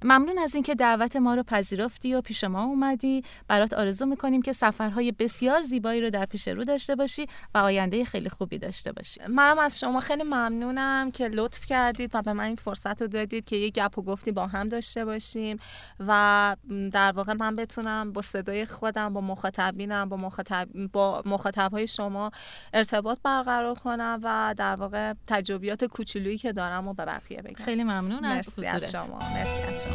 ممنون 0.03 0.37
از 0.39 0.55
اینکه 0.55 0.75
دعوت 0.75 1.15
ما 1.15 1.35
رو 1.35 1.43
پذیرفتی 1.43 2.15
و 2.15 2.21
پیش 2.21 2.43
ما 2.43 2.63
اومدی. 2.63 3.23
برات 3.47 3.73
آرزو 3.73 4.05
می‌کنیم 4.05 4.41
که 4.41 4.53
سفرهای 4.53 5.11
بسیار 5.11 5.61
زیبایی 5.61 6.01
رو 6.01 6.09
در 6.09 6.25
پیش 6.25 6.47
رو 6.47 6.63
داشته 6.63 6.95
باشی 6.95 7.27
و 7.55 7.57
آینده 7.57 8.05
خیلی 8.05 8.29
خوبی 8.29 8.57
داشته 8.57 8.91
باشی. 8.91 9.21
منم 9.29 9.59
از 9.59 9.79
شما 9.79 9.99
خیلی 9.99 10.23
ممنونم 10.23 11.11
که 11.11 11.27
لطف 11.27 11.65
کردید 11.65 12.11
و 12.13 12.21
به 12.21 12.33
من 12.33 12.43
این 12.43 12.55
فرصت 12.55 13.01
رو 13.01 13.07
دادید 13.07 13.45
که 13.45 13.55
یه 13.55 13.69
گپ 13.69 13.97
و 13.97 14.01
گفتی 14.01 14.31
با 14.31 14.47
هم 14.47 14.69
داشته 14.69 15.05
باشیم 15.05 15.59
و 15.99 16.55
در 16.91 17.11
واقع 17.11 17.33
من 17.33 17.55
بتونم 17.55 18.13
با 18.13 18.21
صدای 18.21 18.65
خودم 18.65 19.13
با 19.13 19.21
مخاطبینم 19.21 20.09
با 20.09 20.17
مخاطب 20.17 20.67
با 20.93 21.23
مخاطبهای 21.25 21.87
شما 21.87 22.31
ارتباط 22.73 23.17
برقرار 23.23 23.75
کنم 23.75 24.19
و 24.23 24.53
در 24.57 24.75
واقع 24.75 25.13
تجربیات 25.27 25.85
کوچولویی 25.85 26.37
که 26.37 26.53
دارم 26.53 26.87
و 26.87 26.93
به 26.93 27.05
بقیه 27.05 27.41
بگم. 27.41 27.65
خیلی 27.65 27.83
ممنون 27.83 28.25
از, 28.25 28.59
از 28.59 28.91
شما. 28.91 29.19
مرسی 29.33 29.61
از 29.61 29.83
شما. 29.83 29.88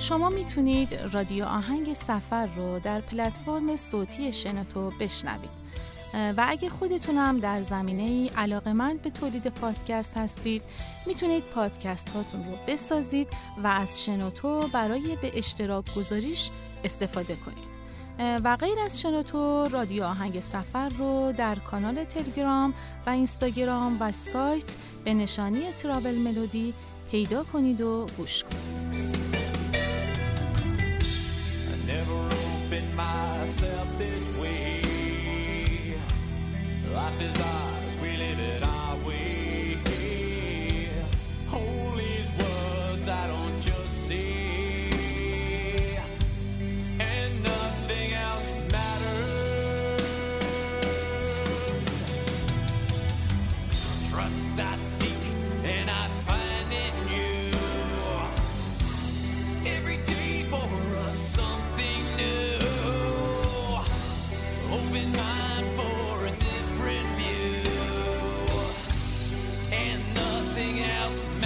شما 0.00 0.28
می‌تونید 0.28 0.94
رادیو 1.12 1.44
آهنگ 1.44 1.92
سفر 1.94 2.46
رو 2.46 2.78
در 2.78 3.00
پلتفرم 3.00 3.76
صوتی 3.76 4.32
شنوتو 4.32 4.90
بشنوید. 5.00 5.50
و 6.14 6.44
اگه 6.48 6.68
خودتونم 6.68 7.40
در 7.40 7.62
زمینه 7.62 8.02
ای 8.02 8.30
علاقه 8.36 8.72
من 8.72 8.96
به 8.96 9.10
تولید 9.10 9.46
پادکست 9.46 10.16
هستید 10.16 10.62
می‌تونید 11.06 11.44
پادکست 11.44 12.08
هاتون 12.08 12.44
رو 12.44 12.52
بسازید 12.66 13.28
و 13.62 13.66
از 13.66 14.04
شنوتو 14.04 14.60
برای 14.72 15.16
به 15.22 15.38
اشتراک 15.38 15.94
گذاریش 15.94 16.50
استفاده 16.84 17.36
کنید. 17.36 17.67
و 18.18 18.56
غیر 18.56 18.78
از 18.84 19.00
شنوتو 19.00 19.64
رادیو 19.64 20.04
آهنگ 20.04 20.40
سفر 20.40 20.88
رو 20.88 21.32
در 21.32 21.54
کانال 21.54 22.04
تلگرام 22.04 22.74
و 23.06 23.10
اینستاگرام 23.10 23.96
و 24.00 24.12
سایت 24.12 24.76
به 25.04 25.14
نشانی 25.14 25.72
ترابل 25.72 26.14
ملودی 26.14 26.74
پیدا 27.10 27.44
کنید 27.44 27.80
و 27.80 28.06
گوش 28.16 28.44
کنید. 28.44 29.08
Open 36.98 37.77
nothing 70.68 70.84
else 70.84 71.37